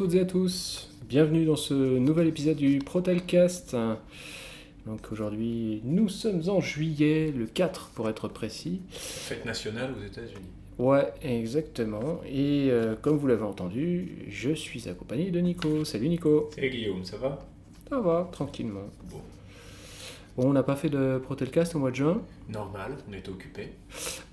Toutes 0.00 0.14
et 0.14 0.20
à 0.20 0.24
tous, 0.24 0.88
bienvenue 1.10 1.44
dans 1.44 1.56
ce 1.56 1.74
nouvel 1.74 2.28
épisode 2.28 2.56
du 2.56 2.78
Protelcast. 2.78 3.76
Donc 4.86 5.12
aujourd'hui, 5.12 5.82
nous 5.84 6.08
sommes 6.08 6.40
en 6.48 6.58
juillet, 6.58 7.30
le 7.36 7.44
4 7.44 7.90
pour 7.90 8.08
être 8.08 8.26
précis. 8.26 8.80
Fête 8.88 9.44
nationale 9.44 9.92
aux 9.92 10.02
États-Unis. 10.02 10.48
Ouais, 10.78 11.12
exactement. 11.20 12.22
Et 12.26 12.68
euh, 12.70 12.94
comme 13.02 13.18
vous 13.18 13.26
l'avez 13.26 13.42
entendu, 13.42 14.24
je 14.30 14.52
suis 14.52 14.88
accompagné 14.88 15.30
de 15.30 15.38
Nico. 15.40 15.84
Salut 15.84 16.08
Nico. 16.08 16.48
Salut 16.54 16.70
Guillaume, 16.70 17.04
ça 17.04 17.18
va? 17.18 17.38
Ça 17.90 18.00
va, 18.00 18.26
tranquillement. 18.32 18.88
Bon. 19.10 19.20
Bon, 20.36 20.48
on 20.48 20.52
n'a 20.52 20.62
pas 20.62 20.76
fait 20.76 20.88
de 20.88 21.18
Protelcast 21.18 21.74
au 21.74 21.78
mois 21.78 21.90
de 21.90 21.96
juin. 21.96 22.22
Normal, 22.48 22.96
on 23.08 23.12
était 23.12 23.30
occupé. 23.30 23.72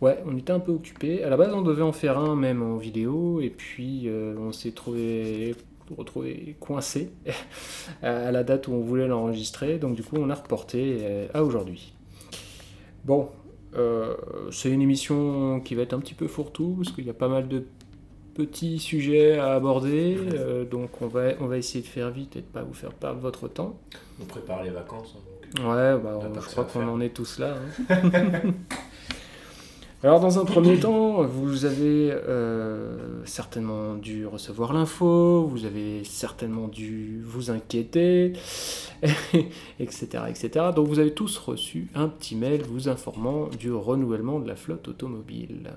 Ouais, 0.02 0.20
on 0.26 0.38
était 0.38 0.52
un 0.54 0.60
peu 0.60 0.72
occupé. 0.72 1.23
À 1.23 1.30
la 1.30 1.38
base, 1.38 1.54
on 1.54 1.62
devait 1.62 1.82
en 1.84 1.92
faire 1.92 2.18
un 2.18 2.36
même 2.36 2.62
en 2.62 2.78
vidéo, 2.78 3.42
et 3.42 3.50
puis 3.50 4.04
euh, 4.08 4.36
on 4.40 4.52
s'est 4.52 4.72
trouvé 4.72 5.56
retrouvé 5.98 6.58
coincé 6.59 7.12
à 8.03 8.30
la 8.31 8.44
date 8.44 8.68
où 8.68 8.73
on 8.73 8.81
voulait 8.81 9.08
l'enregistrer. 9.08 9.78
Donc 9.80 9.95
du 9.95 10.03
coup, 10.03 10.18
on 10.20 10.30
a 10.30 10.36
reporté 10.36 10.98
euh, 11.02 11.28
à 11.34 11.44
aujourd'hui. 11.44 11.94
Bon, 13.06 13.30
euh, 13.75 14.16
c'est 14.52 14.70
une 14.70 14.81
émission 14.81 15.62
qui 15.62 15.75
va 15.75 15.84
être 15.84 15.94
un 15.94 16.00
petit 16.00 16.14
peu 16.14 16.28
fourre-tout 16.28 16.75
parce 16.81 16.92
qu'il 16.94 17.06
y 17.06 17.09
a 17.09 17.14
pas 17.14 17.30
mal 17.30 17.48
de 17.48 17.64
petits 18.34 18.80
sujets 18.80 19.38
à 19.40 19.53
aborder. 19.53 20.18
euh, 20.34 20.66
donc 20.66 21.02
on 21.02 21.08
va, 21.08 21.30
on 21.40 21.48
va 21.48 21.58
essayer 21.58 21.81
de 21.81 21.88
faire 21.88 22.12
vite 22.12 22.36
et 22.36 22.42
de 22.42 22.45
pas 22.45 22.64
vous 22.64 22.73
faire 22.73 22.94
perdre 22.94 23.20
votre 23.22 23.48
temps. 23.48 23.80
On 24.22 24.25
prépare 24.25 24.64
les 24.64 24.70
vacances. 24.70 25.16
hein, 25.18 25.37
Ouais, 25.56 25.98
bah, 25.98 26.20
On 26.22 26.34
je 26.42 26.48
crois 26.48 26.66
qu'on 26.66 26.88
en 26.88 27.00
est 27.00 27.09
tous 27.09 27.40
là. 27.40 27.56
hein. 27.90 28.42
Alors, 30.03 30.20
dans 30.20 30.38
un 30.38 30.45
premier 30.45 30.80
temps, 30.80 31.23
vous 31.23 31.66
avez 31.66 32.12
euh, 32.12 33.26
certainement 33.26 33.95
dû 33.95 34.28
recevoir 34.28 34.72
l'info, 34.72 35.48
vous 35.48 35.66
avez 35.66 36.03
certainement 36.03 36.68
dû 36.68 37.23
vous 37.25 37.50
inquiéter, 37.50 38.34
etc., 39.80 40.23
etc. 40.30 40.68
Donc, 40.75 40.88
vous 40.88 41.00
avez 41.00 41.14
tous 41.16 41.36
reçu 41.40 41.88
un 41.95 42.09
petit 42.09 42.36
mail 42.36 42.62
vous 42.62 42.90
informant 42.90 43.48
du 43.59 43.72
renouvellement 43.72 44.40
de 44.40 44.48
la 44.48 44.56
flotte 44.56 44.88
automobile. 44.88 45.72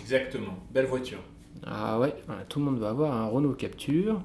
Exactement, 0.00 0.56
belle 0.72 0.86
voiture. 0.86 1.18
Ah 1.66 1.98
ouais, 1.98 2.14
voilà, 2.26 2.42
tout 2.44 2.60
le 2.60 2.64
monde 2.66 2.78
va 2.78 2.90
avoir 2.90 3.12
un 3.12 3.26
Renault 3.26 3.54
Capture. 3.54 4.20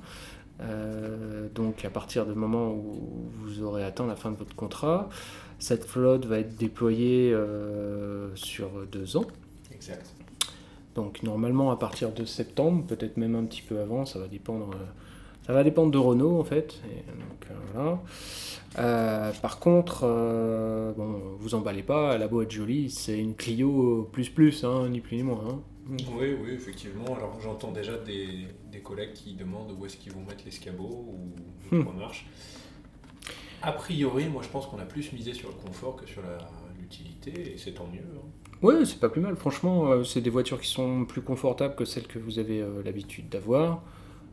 Euh, 0.60 1.48
donc 1.54 1.86
à 1.86 1.90
partir 1.90 2.26
du 2.26 2.34
moment 2.34 2.72
où 2.72 3.30
vous 3.40 3.62
aurez 3.62 3.84
atteint 3.84 4.08
la 4.08 4.16
fin 4.16 4.32
de 4.32 4.38
votre 4.38 4.56
contrat, 4.56 5.10
cette 5.60 5.86
flotte 5.86 6.26
va 6.26 6.40
être 6.40 6.56
déployée 6.56 7.32
euh, 7.32 8.36
sur 8.36 8.70
deux 8.92 9.18
ans. 9.18 9.26
Exact. 9.74 10.14
Donc 10.96 11.22
normalement 11.22 11.70
à 11.72 11.78
partir 11.78 12.12
de 12.12 12.26
septembre, 12.26 12.86
peut-être 12.88 13.18
même 13.18 13.36
un 13.36 13.46
petit 13.46 13.62
peu 13.62 13.80
avant, 13.80 14.06
ça 14.06 14.20
va 14.20 14.28
dépendre. 14.28 14.72
euh, 14.74 14.86
ça 15.46 15.54
va 15.54 15.64
dépendre 15.64 15.92
de 15.92 15.98
Renault 15.98 16.40
en 16.40 16.44
fait. 16.44 16.82
Et 16.92 17.04
donc, 17.12 17.48
voilà. 17.74 19.34
Par 19.42 19.60
contre, 19.60 20.02
bon, 20.98 21.22
vous 21.40 21.56
emballez 21.56 21.84
pas, 21.84 22.18
la 22.18 22.28
boîte 22.28 22.52
jolie, 22.52 22.90
c'est 22.90 23.18
une 23.18 23.34
Clio 23.34 24.10
plus 24.12 24.30
plus, 24.30 24.66
hein, 24.66 24.90
ni 24.90 25.00
plus 25.00 25.16
ni 25.16 25.24
moins. 25.24 25.42
hein. 25.48 25.60
Oui, 25.90 26.36
oui, 26.42 26.52
effectivement. 26.52 27.16
Alors 27.16 27.40
j'entends 27.42 27.72
déjà 27.72 27.98
des, 27.98 28.48
des 28.72 28.80
collègues 28.82 29.14
qui 29.14 29.36
demandent 29.36 29.72
où 29.78 29.86
est-ce 29.86 29.98
qu'ils 29.98 30.12
vont 30.14 30.22
mettre 30.26 30.44
l'escabeau 30.46 30.84
ou 31.08 31.34
le 31.72 31.78
point 31.78 31.94
marche. 31.94 32.26
A 33.62 33.72
priori, 33.72 34.28
moi 34.30 34.42
je 34.44 34.50
pense 34.50 34.68
qu'on 34.68 34.80
a 34.80 34.86
plus 34.86 35.12
misé 35.14 35.34
sur 35.34 35.50
le 35.50 35.56
confort 35.56 35.96
que 35.96 36.06
sur 36.08 36.22
l'utilité, 36.80 37.54
et 37.54 37.58
c'est 37.58 37.74
tant 37.74 37.88
mieux. 37.88 38.02
hein. 38.16 38.22
Ouais, 38.62 38.86
c'est 38.86 39.00
pas 39.00 39.10
plus 39.10 39.22
mal. 39.22 39.36
Franchement, 39.36 39.92
euh, 39.92 40.04
c'est 40.04 40.22
des 40.22 40.30
voitures 40.32 40.60
qui 40.60 40.68
sont 40.70 41.06
plus 41.06 41.22
confortables 41.22 41.76
que 41.76 41.86
celles 41.86 42.08
que 42.08 42.18
vous 42.20 42.40
avez 42.40 42.62
euh, 42.62 42.82
l'habitude 42.84 43.30
d'avoir. 43.30 43.84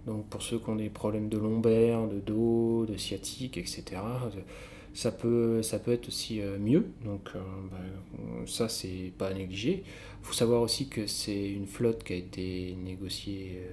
Donc 0.06 0.28
pour 0.28 0.42
ceux 0.42 0.58
qui 0.58 0.68
ont 0.70 0.76
des 0.76 0.90
problèmes 0.90 1.28
de 1.28 1.38
lombaire, 1.38 2.06
de 2.08 2.20
dos, 2.20 2.86
de 2.86 2.96
sciatique, 2.96 3.56
etc., 3.58 3.84
euh, 3.92 4.40
ça 4.94 5.10
peut, 5.12 5.62
ça 5.62 5.78
peut 5.78 5.92
être 5.92 6.08
aussi 6.08 6.40
euh, 6.40 6.58
mieux. 6.58 6.86
Donc 7.04 7.30
bah, 7.70 7.78
ça, 8.46 8.68
c'est 8.68 9.12
pas 9.18 9.28
à 9.28 9.34
négliger. 9.34 9.84
Il 10.24 10.28
faut 10.28 10.32
savoir 10.32 10.62
aussi 10.62 10.88
que 10.88 11.06
c'est 11.06 11.50
une 11.50 11.66
flotte 11.66 12.02
qui 12.02 12.14
a 12.14 12.16
été 12.16 12.76
négociée 12.82 13.58
euh, 13.58 13.72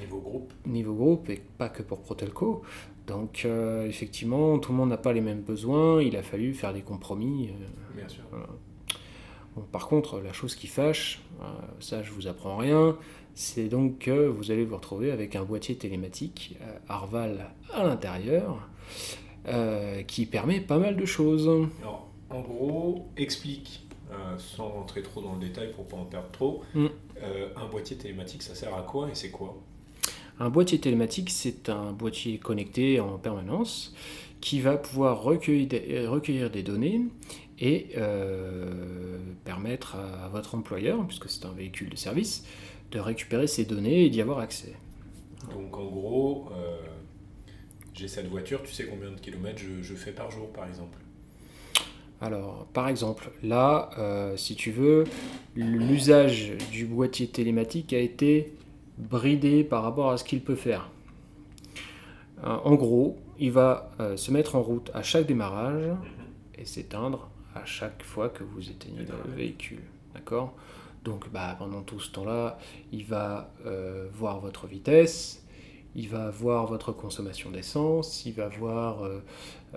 Niveau 0.00 0.18
groupe, 0.18 0.52
niveau 0.66 0.92
groupe 0.92 1.30
et 1.30 1.40
pas 1.56 1.68
que 1.68 1.82
pour 1.82 2.02
Protelco. 2.02 2.62
Donc 3.06 3.42
euh, 3.44 3.86
effectivement, 3.86 4.58
tout 4.58 4.72
le 4.72 4.78
monde 4.78 4.88
n'a 4.88 4.96
pas 4.96 5.12
les 5.12 5.20
mêmes 5.20 5.42
besoins. 5.42 6.02
Il 6.02 6.16
a 6.16 6.22
fallu 6.24 6.52
faire 6.52 6.72
des 6.74 6.82
compromis. 6.82 7.50
euh, 7.50 7.96
bien 7.96 8.08
sûr. 8.08 8.24
Bon, 9.54 9.62
par 9.70 9.86
contre, 9.86 10.20
la 10.20 10.32
chose 10.32 10.56
qui 10.56 10.66
fâche, 10.66 11.20
euh, 11.40 11.44
ça 11.78 12.02
je 12.02 12.10
vous 12.10 12.26
apprends 12.26 12.56
rien, 12.56 12.96
c'est 13.34 13.68
donc 13.68 13.98
que 14.00 14.26
vous 14.26 14.50
allez 14.50 14.64
vous 14.64 14.74
retrouver 14.74 15.12
avec 15.12 15.36
un 15.36 15.44
boîtier 15.44 15.76
télématique 15.76 16.58
Arval 16.88 17.52
à 17.72 17.84
l'intérieur 17.84 18.68
qui 20.08 20.26
permet 20.26 20.60
pas 20.60 20.78
mal 20.78 20.96
de 20.96 21.04
choses. 21.04 21.48
Alors, 21.82 22.08
en 22.30 22.40
gros, 22.40 23.06
explique, 23.16 23.83
euh, 24.14 24.38
sans 24.38 24.68
rentrer 24.68 25.02
trop 25.02 25.20
dans 25.22 25.34
le 25.34 25.40
détail 25.40 25.70
pour 25.72 25.86
pas 25.86 25.96
en 25.96 26.04
perdre 26.04 26.30
trop, 26.32 26.62
Mm. 26.74 26.86
euh, 27.22 27.48
un 27.56 27.66
boîtier 27.66 27.96
télématique, 27.96 28.42
ça 28.42 28.54
sert 28.54 28.74
à 28.74 28.82
quoi 28.82 29.08
et 29.10 29.14
c'est 29.14 29.30
quoi? 29.30 29.56
Un 30.40 30.50
boîtier 30.50 30.80
télématique, 30.80 31.30
c'est 31.30 31.68
un 31.68 31.92
boîtier 31.92 32.38
connecté 32.38 33.00
en 33.00 33.18
permanence 33.18 33.94
qui 34.40 34.60
va 34.60 34.76
pouvoir 34.76 35.22
recueillir 35.22 35.68
des, 35.68 35.84
euh, 35.90 36.10
recueillir 36.10 36.50
des 36.50 36.62
données 36.62 37.02
et 37.60 37.90
euh, 37.96 39.18
permettre 39.44 39.96
à 39.96 40.28
votre 40.28 40.54
employeur, 40.56 41.06
puisque 41.06 41.30
c'est 41.30 41.46
un 41.46 41.52
véhicule 41.52 41.88
de 41.90 41.96
service, 41.96 42.44
de 42.90 42.98
récupérer 42.98 43.46
ces 43.46 43.64
données 43.64 44.04
et 44.06 44.10
d'y 44.10 44.20
avoir 44.20 44.40
accès. 44.40 44.74
Donc 45.52 45.76
en 45.76 45.84
gros, 45.86 46.48
j'ai 47.94 48.08
cette 48.08 48.26
voiture, 48.28 48.62
tu 48.62 48.72
sais 48.72 48.86
combien 48.86 49.10
de 49.12 49.20
kilomètres 49.20 49.58
je, 49.60 49.82
je 49.82 49.94
fais 49.94 50.12
par 50.12 50.30
jour 50.30 50.48
par 50.52 50.66
exemple? 50.66 50.98
Alors, 52.24 52.64
par 52.72 52.88
exemple, 52.88 53.30
là, 53.42 53.90
euh, 53.98 54.34
si 54.38 54.56
tu 54.56 54.70
veux, 54.70 55.04
l'usage 55.54 56.54
du 56.72 56.86
boîtier 56.86 57.28
télématique 57.28 57.92
a 57.92 57.98
été 57.98 58.54
bridé 58.96 59.62
par 59.62 59.82
rapport 59.82 60.10
à 60.10 60.16
ce 60.16 60.24
qu'il 60.24 60.40
peut 60.40 60.54
faire. 60.54 60.88
Euh, 62.42 62.56
en 62.64 62.76
gros, 62.76 63.18
il 63.38 63.52
va 63.52 63.90
euh, 64.00 64.16
se 64.16 64.30
mettre 64.30 64.56
en 64.56 64.62
route 64.62 64.90
à 64.94 65.02
chaque 65.02 65.26
démarrage 65.26 65.84
et 66.56 66.64
s'éteindre 66.64 67.28
à 67.54 67.66
chaque 67.66 68.02
fois 68.02 68.30
que 68.30 68.42
vous 68.42 68.70
éteignez 68.70 69.00
le 69.04 69.34
véhicule. 69.36 69.82
D'accord? 70.14 70.54
Donc, 71.04 71.30
bah, 71.30 71.54
pendant 71.58 71.82
tout 71.82 72.00
ce 72.00 72.10
temps-là, 72.10 72.58
il 72.90 73.04
va 73.04 73.52
voir 74.14 74.40
votre 74.40 74.66
vitesse, 74.66 75.43
il 75.96 76.08
va 76.08 76.30
voir 76.30 76.66
votre 76.66 76.92
consommation 76.92 77.50
d'essence, 77.50 78.26
il 78.26 78.32
va 78.32 78.48
voir 78.48 79.02
euh, 79.04 79.20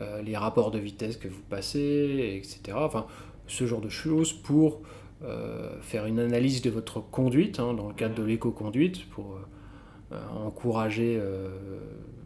euh, 0.02 0.22
les 0.22 0.36
rapports 0.36 0.72
de 0.72 0.80
vitesse 0.80 1.18
que 1.18 1.28
vous 1.28 1.42
passez, 1.50 2.42
etc. 2.42 2.78
Enfin, 2.80 3.06
ce 3.48 3.66
genre 3.68 3.82
de 3.82 3.90
choses 3.90 4.34
pour 4.34 4.82
euh, 5.24 5.80
faire 5.82 6.06
une 6.06 6.20
analyse 6.20 6.62
de 6.62 6.70
votre 6.70 7.00
conduite, 7.02 7.60
hein, 7.60 7.74
dans 7.74 7.88
le 7.88 7.94
cadre 7.94 8.16
de 8.16 8.24
l'éco-conduite, 8.24 9.08
pour 9.10 9.38
encourager 10.46 11.22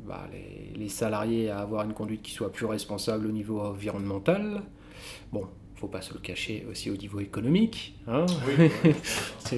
bah, 0.08 0.28
les, 0.32 0.78
les 0.78 0.90
salariés 0.90 1.50
à 1.50 1.60
avoir 1.62 1.84
une 1.84 1.94
conduite 1.94 2.22
qui 2.22 2.32
soit 2.32 2.52
plus 2.52 2.68
responsable 2.68 3.26
au 3.26 3.32
niveau 3.32 3.60
environnemental. 3.60 4.62
Bon, 5.34 5.48
faut 5.76 5.88
pas 5.88 6.02
se 6.02 6.14
le 6.14 6.20
cacher 6.20 6.64
aussi 6.70 6.92
au 6.92 6.96
niveau 6.96 7.20
économique. 7.20 7.96
hein. 8.08 8.28
Oui, 8.48 8.70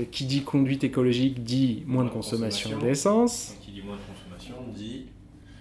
Qui 0.12 0.26
dit 0.26 0.44
conduite 0.44 0.86
écologique 0.86 1.44
dit 1.44 1.84
moins 1.86 1.86
de 1.86 1.94
Moins 1.96 2.04
de 2.06 2.10
consommation 2.12 2.70
consommation. 2.70 2.88
d'essence. 2.88 3.58
Dit 3.84 3.88
moins 3.90 3.98
de 3.98 4.02
consommation 4.02 4.56
dit 4.74 5.06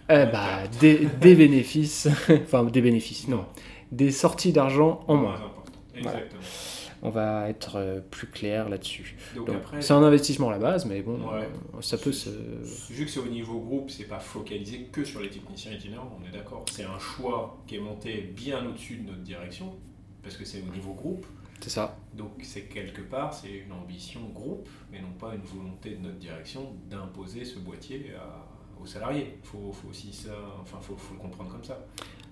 Eh 0.09 0.27
bah, 0.33 0.67
des, 0.81 1.07
des 1.21 1.35
bénéfices, 1.35 2.09
enfin 2.31 2.65
des 2.65 2.81
bénéfices, 2.81 3.27
non, 3.29 3.45
des 3.91 4.11
sorties 4.13 4.53
d'argent 4.53 5.01
en 5.09 5.17
moins. 5.17 5.41
Exactement. 5.95 6.41
On 7.05 7.11
va 7.11 7.49
être 7.49 7.73
euh, 7.77 8.01
plus 8.01 8.29
clair 8.29 8.69
là-dessus. 8.69 9.17
Donc, 9.35 9.47
Donc, 9.49 9.57
après, 9.57 9.83
C'est 9.83 9.93
un 9.93 10.05
investissement 10.05 10.51
à 10.51 10.53
la 10.53 10.59
base, 10.61 10.87
mais 10.87 11.03
bon, 11.03 11.19
Ouais. 11.33 11.49
ça 11.81 11.99
peut 11.99 12.13
se. 12.13 12.31
vu 12.93 13.05
que 13.05 13.11
c'est 13.11 13.19
au 13.19 13.27
niveau 13.27 13.59
groupe, 13.59 13.91
c'est 13.91 14.05
pas 14.05 14.21
focalisé 14.21 14.87
que 14.93 15.03
sur 15.05 15.21
les 15.21 15.29
techniciens 15.29 15.73
itinérants, 15.73 16.17
on 16.23 16.29
est 16.29 16.31
d'accord. 16.31 16.65
C'est 16.71 16.85
un 16.85 17.01
choix 17.01 17.59
qui 17.67 17.75
est 17.75 17.81
monté 17.81 18.33
bien 18.37 18.65
au-dessus 18.65 18.99
de 18.99 19.09
notre 19.11 19.23
direction, 19.23 19.75
parce 20.23 20.37
que 20.37 20.45
c'est 20.45 20.63
au 20.63 20.73
niveau 20.73 20.93
groupe. 20.93 21.27
C'est 21.63 21.71
ça. 21.71 21.97
Donc 22.13 22.33
c'est 22.43 22.63
quelque 22.63 23.01
part, 23.03 23.33
c'est 23.33 23.51
une 23.59 23.73
ambition 23.73 24.21
groupe, 24.31 24.69
mais 24.91 25.01
non 25.01 25.13
pas 25.13 25.35
une 25.35 25.43
volonté 25.43 25.91
de 25.95 26.03
notre 26.03 26.19
direction 26.19 26.75
d'imposer 26.91 27.45
ce 27.45 27.59
boîtier 27.61 28.13
à- 28.17 28.45
aux 28.83 28.85
salariés. 28.87 29.39
Il 29.41 29.47
faut, 29.47 29.71
faut 29.73 29.89
aussi 29.89 30.13
ça, 30.13 30.31
enfin 30.61 30.79
faut, 30.81 30.97
faut 30.97 31.15
le 31.15 31.21
comprendre 31.21 31.51
comme 31.53 31.63
ça. 31.65 31.79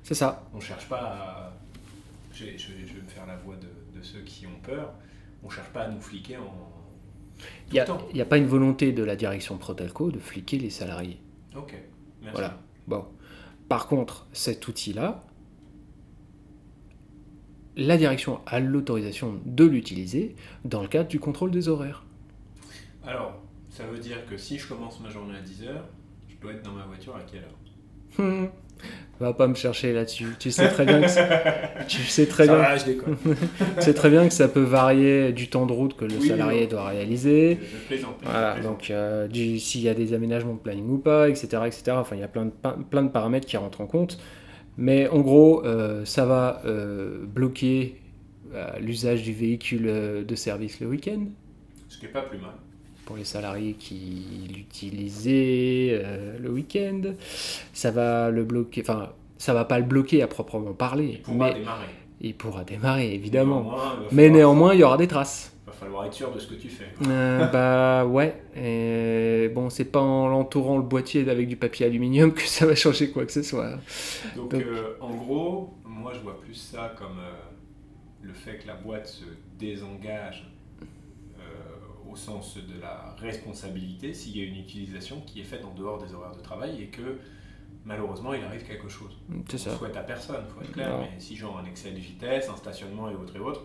C'est 0.03 0.15
ça. 0.15 0.45
On 0.53 0.59
cherche 0.59 0.89
pas 0.89 0.99
à, 1.01 1.53
je, 2.33 2.45
vais- 2.47 2.59
je 2.59 2.73
vais- 2.73 2.87
je 2.87 2.95
vais 2.95 3.03
me 3.03 3.09
faire 3.09 3.25
la 3.27 3.37
voix 3.37 3.55
de, 3.57 3.69
de 3.99 4.03
ceux 4.03 4.23
qui 4.23 4.47
ont 4.47 4.59
peur. 4.63 4.93
On 5.45 5.49
cherche 5.49 5.69
pas 5.71 5.83
à 5.83 5.89
nous 5.89 6.01
fliquer 6.01 6.37
en 6.37 6.73
Il 7.73 7.83
n'y 8.15 8.21
a 8.21 8.27
pas 8.27 8.37
une 8.37 8.47
volonté 8.47 8.93
de 8.93 9.03
la 9.05 9.15
direction 9.17 9.57
Protelco 9.59 10.11
de 10.11 10.19
fliquer 10.19 10.59
les 10.59 10.71
salariés. 10.71 11.21
Ok. 11.57 11.73
Merci. 12.21 12.33
Voilà. 12.33 12.59
Bon. 12.89 13.07
Par 13.69 13.87
contre, 13.87 14.27
cet 14.33 14.67
outil-là, 14.67 15.23
la 17.81 17.97
direction 17.97 18.41
a 18.47 18.61
l'autorisation 18.61 19.41
de 19.45 19.65
l'utiliser 19.65 20.37
dans 20.65 20.83
le 20.83 20.89
cadre 20.89 21.09
du 21.09 21.19
contrôle 21.19 21.51
des 21.51 21.69
horaires. 21.69 22.05
Alors, 23.07 23.41
ça 23.71 23.85
veut 23.87 23.99
dire 23.99 24.27
que 24.29 24.37
si 24.37 24.59
je 24.59 24.69
commence 24.69 25.01
ma 25.01 25.09
journée 25.11 25.35
à 25.37 25.43
10h, 25.43 25.73
dois 26.41 26.53
être 26.53 26.63
dans 26.63 26.73
ma 26.73 26.85
voiture 26.85 27.15
à 27.17 27.21
quelle 27.31 27.41
heure? 27.43 27.59
Hmm. 28.19 28.47
Va 29.21 29.35
pas 29.35 29.47
me 29.47 29.55
chercher 29.55 29.93
là-dessus. 29.93 30.29
Tu 30.39 30.51
sais 30.51 30.69
très 30.69 30.87
bien 30.87 31.03
que 31.03 31.09
ça, 31.09 31.29
tu 31.89 32.01
sais 32.03 32.27
très 32.27 32.47
Ça 32.47 32.55
bien, 32.55 32.63
va, 32.63 32.77
je 32.79 32.85
tu 33.77 33.83
sais 33.83 33.93
très 33.93 34.09
bien 34.09 34.27
que 34.27 34.33
ça 34.33 34.49
peut 34.49 34.63
varier 34.63 35.33
du 35.33 35.51
temps 35.51 35.67
de 35.67 35.73
route 35.75 35.95
que 35.95 36.07
le 36.07 36.17
Oui, 36.17 36.29
salarié 36.29 36.67
doit 36.67 36.89
réaliser. 36.89 37.59
Je, 37.61 37.67
je 37.77 37.87
plaisante. 37.87 38.17
je 38.23 38.25
Voilà, 38.25 38.55
plaisante. 38.55 38.73
donc 38.73 38.91
euh, 38.91 39.29
s'il 39.59 39.83
y 39.83 39.89
a 39.91 39.95
des 39.95 40.15
aménagements 40.15 40.55
de 40.55 40.59
planning 40.61 40.89
ou 40.89 40.97
pas, 40.99 41.29
etc., 41.29 41.63
etc. 41.67 41.83
Enfin, 41.91 42.17
il 42.17 42.21
y 42.21 42.25
a 42.25 42.29
plein 42.29 42.47
de, 42.47 42.51
pa- 42.51 42.79
plein 42.91 43.03
de 43.03 43.11
paramètres 43.11 43.47
qui 43.47 43.59
rentrent 43.59 43.83
en 43.83 43.87
compte. 43.87 44.19
Mais 44.81 45.07
en 45.09 45.21
gros, 45.21 45.63
euh, 45.65 46.05
ça 46.07 46.25
va 46.25 46.63
euh, 46.65 47.25
bloquer 47.27 47.97
euh, 48.55 48.67
l'usage 48.81 49.23
du 49.23 49.33
véhicule 49.35 50.25
de 50.27 50.35
service 50.35 50.81
le 50.81 50.87
week-end 50.89 51.21
Ce 51.89 51.99
qui 51.99 52.07
est 52.07 52.09
pas 52.09 52.23
plus 52.23 52.39
mal. 52.39 52.51
pour 53.05 53.17
les 53.17 53.25
salariés 53.25 53.75
qui 53.75 54.49
l'utilisaient 54.57 56.01
euh, 56.03 56.39
le 56.41 56.51
week-end. 56.51 57.03
Ça 57.73 57.91
va 57.91 58.31
le 58.31 58.43
bloquer, 58.45 58.81
enfin, 58.83 59.11
ça 59.39 59.53
va 59.55 59.65
pas 59.65 59.79
le 59.79 59.85
bloquer 59.85 60.23
à 60.23 60.27
proprement 60.27 60.73
parler, 60.73 61.11
Il 61.19 61.21
pourra 61.23 61.49
mais 61.49 61.55
démarrer. 61.59 61.87
il 62.21 62.35
pourra 62.35 62.65
démarrer 62.65 63.15
évidemment. 63.15 63.63
Néanmoins, 63.63 63.99
Mais 64.13 64.31
néanmoins, 64.31 64.75
il 64.75 64.81
y 64.81 64.85
aura 64.85 64.97
des 64.97 65.09
traces. 65.09 65.53
Il 65.71 65.73
va 65.73 65.87
falloir 65.87 66.05
être 66.07 66.13
sûr 66.15 66.33
de 66.33 66.39
ce 66.41 66.49
que 66.49 66.55
tu 66.55 66.69
fais. 66.69 66.89
Euh, 67.07 67.47
bah 67.53 68.05
ouais. 68.05 68.43
Et 68.57 69.49
bon, 69.55 69.71
c'est 69.71 69.85
pas 69.85 70.01
en 70.01 70.27
l'entourant 70.29 70.77
le 70.77 70.83
boîtier 70.83 71.29
avec 71.31 71.47
du 71.49 71.57
papier 71.57 71.87
aluminium 71.87 72.33
que 72.35 72.43
ça 72.43 72.67
va 72.67 72.75
changer 72.75 73.11
quoi 73.11 73.25
que 73.25 73.33
ce 73.33 73.43
soit. 73.43 73.71
Donc, 74.37 74.51
Donc- 74.51 74.63
euh, 74.63 74.95
en 75.01 75.15
gros, 75.15 75.75
moi 75.85 76.13
je 76.15 76.21
vois 76.21 76.41
plus 76.41 76.55
ça 76.55 76.93
comme 76.99 77.19
euh, 77.21 77.33
le 78.23 78.33
fait 78.33 78.59
que 78.59 78.67
la 78.67 78.75
boîte 78.75 79.07
se 79.07 79.25
désengage 79.59 80.47
au 82.11 82.17
sens 82.17 82.57
de 82.57 82.81
la 82.81 83.15
responsabilité 83.21 84.13
s'il 84.13 84.37
y 84.37 84.41
a 84.41 84.45
une 84.45 84.57
utilisation 84.57 85.21
qui 85.25 85.41
est 85.43 85.45
faite 85.45 85.65
en 85.65 85.73
dehors 85.79 86.03
des 86.03 86.13
horaires 86.13 86.35
de 86.35 86.43
travail 86.43 86.83
et 86.83 86.87
que 86.89 87.19
malheureusement 87.85 88.35
il 88.35 88.43
arrive 88.43 88.65
quelque 88.67 88.89
chose. 88.89 89.17
C'est 89.49 89.55
On 89.55 89.59
ça. 89.59 89.77
souhaite 89.77 89.97
à 89.97 90.01
personne, 90.03 90.43
faut 90.53 90.61
être 90.61 90.73
clair, 90.73 90.91
Non. 90.91 91.03
mais 91.03 91.21
si 91.21 91.37
genre 91.37 91.59
un 91.65 91.69
excès 91.69 91.93
de 91.93 91.99
vitesse, 91.99 92.49
un 92.49 92.57
stationnement 92.57 93.09
et 93.11 93.15
autres 93.15 93.37
et 93.37 93.39
autres, 93.39 93.63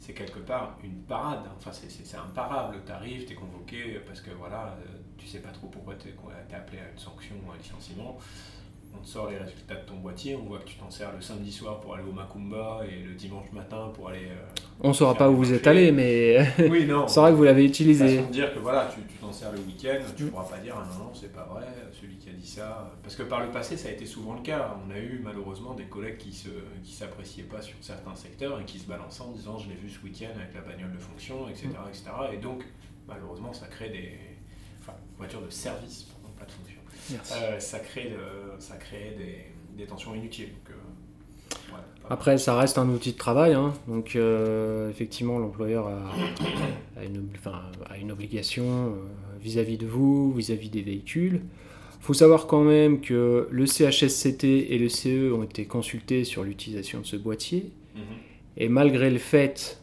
c'est 0.00 0.14
quelque 0.14 0.38
part 0.40 0.76
une 0.82 1.02
parade. 1.02 1.42
Enfin, 1.56 1.70
c'est- 1.72 2.16
imparable. 2.16 2.80
Tu 2.84 2.90
arrives, 2.92 3.26
tu 3.26 3.32
es 3.32 3.36
convoqué 3.36 4.00
parce 4.06 4.20
que 4.20 4.30
voilà, 4.30 4.76
euh, 4.80 4.98
tu 5.18 5.26
sais 5.26 5.40
pas 5.40 5.50
trop 5.50 5.68
pourquoi 5.68 5.94
tu 5.94 6.08
es, 6.08 6.14
appelé 6.54 6.78
à 6.78 6.90
une 6.90 6.98
sanction 6.98 7.36
ou 7.46 7.50
à 7.50 7.54
un 7.54 7.58
licenciement. 7.58 8.18
On 8.92 9.02
te 9.02 9.06
sort 9.08 9.30
les 9.30 9.38
résultats 9.38 9.76
de 9.76 9.86
ton 9.86 9.94
boîtier, 9.96 10.36
on 10.36 10.42
voit 10.44 10.58
que 10.58 10.64
tu 10.66 10.74
t'en 10.76 10.90
sers 10.90 11.10
le 11.14 11.22
samedi 11.22 11.50
soir 11.50 11.80
pour 11.80 11.94
aller 11.94 12.02
au 12.02 12.12
Macumba 12.12 12.80
et 12.86 13.02
le 13.02 13.14
dimanche 13.14 13.50
matin 13.52 13.90
pour 13.94 14.08
aller. 14.10 14.26
euh, 14.26 14.46
On 14.80 14.92
saura 14.92 15.12
Faire 15.12 15.18
pas 15.20 15.30
où 15.30 15.36
vous 15.36 15.52
êtes 15.54 15.66
allé, 15.66 15.90
mais 15.90 16.44
Oui, 16.68 16.84
non. 16.86 17.04
on 17.04 17.08
saura 17.08 17.30
que 17.30 17.36
vous 17.36 17.44
l'avez 17.44 17.64
utilisé. 17.64 18.16
Façon 18.16 18.26
de 18.28 18.32
dire 18.32 18.52
que 18.52 18.58
voilà, 18.58 18.90
tu 18.92 19.00
tu 19.02 19.14
t'en 19.18 19.32
sers 19.32 19.52
le 19.52 19.60
week-end, 19.60 20.00
tu 20.16 20.24
Mm. 20.24 20.30
pourras 20.30 20.44
pas 20.44 20.58
dire 20.58 20.74
ah 20.76 20.86
non, 20.98 21.04
non, 21.04 21.10
c'est 21.14 21.32
pas 21.32 21.44
vrai, 21.44 21.66
celui 21.98 22.16
qui 22.16 22.28
a 22.28 22.32
dit 22.32 22.46
ça. 22.46 22.92
Parce 23.02 23.16
que 23.16 23.22
par 23.22 23.40
le 23.40 23.50
passé, 23.50 23.76
ça 23.78 23.88
a 23.88 23.92
été 23.92 24.04
souvent 24.04 24.34
le 24.34 24.42
cas. 24.42 24.76
On 24.86 24.90
a 24.90 24.98
eu 24.98 25.20
malheureusement 25.24 25.72
des 25.74 25.84
collègues 25.84 26.18
qui 26.18 26.32
se 26.34 26.48
qui 26.82 26.92
s'appréciaient 26.92 27.44
pas 27.44 27.62
sur 27.62 27.76
certains 27.80 28.14
secteurs 28.16 28.60
et 28.60 28.64
qui 28.64 28.78
se 28.78 28.86
balançaient 28.86 29.22
en 29.22 29.30
disant 29.32 29.56
je 29.56 29.68
l'ai 29.70 29.76
vu 29.76 29.88
ce 29.88 30.00
week-end 30.04 30.34
avec 30.36 30.52
la 30.54 30.60
bagnole 30.60 30.92
de 30.92 30.98
fonction, 30.98 31.48
etc. 31.48 31.68
etc. 31.88 32.04
Et 32.34 32.36
donc, 32.38 32.64
malheureusement, 33.08 33.52
ça 33.54 33.66
crée 33.66 33.88
des. 33.88 34.18
Enfin, 34.82 34.92
voitures 35.16 35.42
de 35.42 35.50
service, 35.50 36.02
pardon, 36.04 36.28
pas 36.38 36.44
de 36.44 36.50
fonction. 36.52 36.79
Euh, 37.32 37.58
ça 37.60 37.78
crée, 37.78 38.12
ça 38.58 38.76
crée 38.76 39.14
des, 39.18 39.78
des 39.82 39.86
tensions 39.86 40.14
inutiles. 40.14 40.48
Donc, 40.48 40.70
euh, 40.70 41.76
Après, 42.08 42.38
ça 42.38 42.56
reste 42.56 42.78
un 42.78 42.88
outil 42.88 43.12
de 43.12 43.16
travail, 43.18 43.54
hein. 43.54 43.72
donc 43.86 44.16
euh, 44.16 44.90
effectivement, 44.90 45.38
l'employeur 45.38 45.86
a, 45.88 46.00
a 47.00 47.04
une, 47.04 47.18
obli- 47.18 47.36
enfin, 47.38 47.62
a 47.88 47.96
une 47.98 48.10
obligation 48.12 48.94
vis-à-vis 49.40 49.78
de 49.78 49.86
vous, 49.86 50.32
vis-à-vis 50.32 50.68
des 50.70 50.82
véhicules. 50.82 51.40
Il 52.00 52.04
faut 52.04 52.14
savoir 52.14 52.46
quand 52.46 52.62
même 52.62 53.00
que 53.00 53.46
le 53.50 53.66
CHSCT 53.66 54.44
et 54.72 54.78
le 54.78 54.88
CE 54.88 55.32
ont 55.32 55.42
été 55.44 55.66
consultés 55.66 56.24
sur 56.24 56.42
l'utilisation 56.44 57.00
de 57.00 57.06
ce 57.06 57.16
boîtier, 57.16 57.70
Mhm. 57.94 58.00
et 58.56 58.68
malgré 58.68 59.10
le 59.10 59.18
fait 59.18 59.80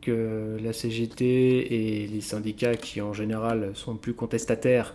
que 0.00 0.56
la 0.62 0.72
CGT 0.72 1.24
et 2.04 2.06
les 2.06 2.20
syndicats, 2.22 2.74
qui 2.74 3.00
en 3.02 3.12
général 3.12 3.72
sont 3.74 3.96
plus 3.96 4.14
contestataires, 4.14 4.94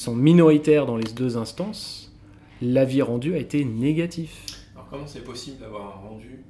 sont 0.00 0.16
minoritaires 0.16 0.86
dans 0.86 0.96
les 0.96 1.12
deux 1.12 1.36
instances, 1.36 2.10
l'avis 2.62 3.02
rendu 3.02 3.34
a 3.34 3.38
été 3.38 3.66
négatif. 3.66 4.46
Alors 4.74 4.88
comment 4.88 5.06
c'est 5.06 5.22
possible 5.22 5.58
d'avoir 5.58 5.98
un 5.98 6.08
rendu 6.08 6.42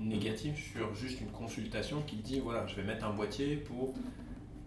négatif 0.00 0.72
sur 0.72 0.92
juste 0.96 1.20
une 1.20 1.28
consultation 1.28 2.02
qui 2.06 2.16
dit 2.16 2.40
voilà 2.40 2.66
je 2.66 2.74
vais 2.74 2.82
mettre 2.82 3.04
un 3.04 3.12
boîtier 3.12 3.56
pour 3.56 3.94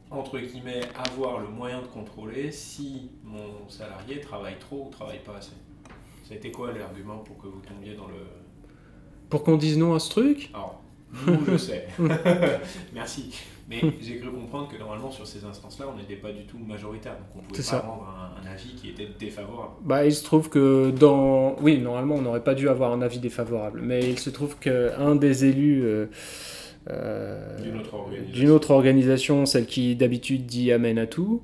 entre 0.09 0.39
guillemets 0.39 0.81
avoir 0.95 1.39
le 1.39 1.49
moyen 1.49 1.81
de 1.81 1.87
contrôler 1.87 2.51
si 2.51 3.11
mon 3.23 3.67
salarié 3.69 4.21
travaille 4.21 4.57
trop 4.59 4.87
ou 4.87 4.89
travaille 4.89 5.23
pas 5.23 5.35
assez? 5.37 5.51
Ça 6.23 6.33
a 6.33 6.37
été 6.37 6.51
quoi 6.51 6.71
l'argument 6.71 7.17
pour 7.17 7.37
que 7.37 7.47
vous 7.47 7.61
tombiez 7.67 7.95
dans 7.95 8.07
le... 8.07 8.15
Pour 9.29 9.43
qu'on 9.43 9.57
dise 9.57 9.77
non 9.77 9.93
à 9.93 9.99
ce 9.99 10.09
truc, 10.09 10.49
Alors, 10.53 10.81
nous 11.27 11.39
je 11.51 11.57
sais. 11.57 11.87
Merci. 12.93 13.31
Mais 13.69 13.79
j'ai 14.01 14.17
cru 14.17 14.29
comprendre 14.31 14.67
que 14.67 14.77
normalement 14.77 15.11
sur 15.11 15.25
ces 15.25 15.45
instances-là 15.45 15.85
on 15.93 15.97
n'était 15.97 16.15
pas 16.17 16.31
du 16.33 16.43
tout 16.43 16.57
majoritaire. 16.57 17.13
Donc 17.13 17.27
on 17.35 17.39
pouvait 17.47 17.61
C'est 17.61 17.71
pas 17.71 17.81
ça. 17.81 17.87
rendre 17.87 18.05
un, 18.09 18.45
un 18.45 18.51
avis 18.51 18.75
qui 18.75 18.89
était 18.89 19.07
défavorable. 19.17 19.73
Bah, 19.85 20.05
il 20.05 20.13
se 20.13 20.23
trouve 20.25 20.49
que 20.49 20.91
dans... 20.91 21.55
Oui, 21.61 21.77
normalement, 21.79 22.15
on 22.15 22.21
n'aurait 22.21 22.43
pas 22.43 22.53
dû 22.55 22.67
avoir 22.67 22.91
un 22.91 23.01
avis 23.01 23.19
défavorable, 23.19 23.79
mais 23.81 24.01
il 24.01 24.19
se 24.19 24.29
trouve 24.29 24.57
qu'un 24.59 25.15
des 25.15 25.45
élus 25.45 25.83
euh, 25.85 26.07
euh, 26.89 27.61
D'une 27.61 27.77
autre 27.79 27.93
organisation. 27.93 28.33
d'une 28.33 28.49
autre 28.49 28.71
organisation, 28.71 29.45
celle 29.45 29.65
qui 29.67 29.95
d'habitude 29.95 30.45
dit 30.47 30.71
Amen 30.73 30.97
à 30.97 31.07
tout, 31.07 31.43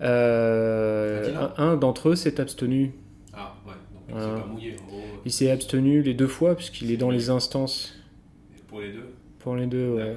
euh, 0.00 1.34
un, 1.58 1.62
un 1.72 1.76
d'entre 1.76 2.10
eux 2.10 2.16
s'est 2.16 2.40
abstenu. 2.40 2.92
Ah 3.34 3.54
ouais, 3.66 3.72
donc 3.92 4.04
il 4.08 4.14
s'est 4.22 4.40
pas 4.40 4.46
mouillé 4.46 4.76
en 4.82 4.86
gros. 4.86 5.02
Il 5.26 5.32
s'est 5.32 5.50
abstenu 5.50 6.02
les 6.02 6.14
deux 6.14 6.26
fois, 6.28 6.54
puisqu'il 6.54 6.90
est 6.92 6.96
dans 6.96 7.10
les 7.10 7.28
instances 7.28 7.97
Pour 8.68 8.80
les 8.80 8.92
deux 8.92 9.08
pour 9.40 9.54
les 9.54 9.66
deux. 9.66 9.90
ouais. 9.94 10.16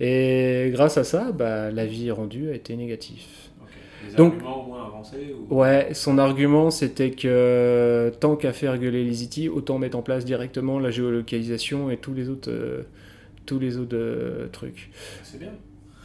Et 0.00 0.70
grâce 0.70 0.96
à 0.96 1.02
ça, 1.02 1.32
bah, 1.32 1.72
l'avis 1.72 2.08
rendu 2.12 2.50
a 2.50 2.54
été 2.54 2.76
négatif. 2.76 3.50
Les 4.08 4.14
Donc- 4.14 4.34
arguments 4.34 4.62
au 4.64 4.66
moins 4.68 4.86
avancés 4.86 5.34
ou... 5.50 5.54
Ouais, 5.58 5.88
son 5.92 6.18
argument 6.18 6.70
c'était 6.70 7.10
que 7.10 8.12
tant 8.20 8.36
qu'à 8.36 8.52
faire 8.52 8.78
gueuler 8.78 9.04
les 9.04 9.24
IT, 9.24 9.50
autant 9.50 9.78
mettre 9.78 9.98
en 9.98 10.02
place 10.02 10.24
directement 10.24 10.78
la 10.78 10.90
géolocalisation 10.92 11.90
et 11.90 11.96
tous 11.96 12.14
les 12.14 12.28
autres, 12.28 12.48
euh, 12.50 12.82
tous 13.44 13.58
les 13.58 13.76
autres 13.76 13.96
euh, 13.96 14.46
trucs. 14.52 14.90
C'est 15.24 15.38
bien. 15.40 15.50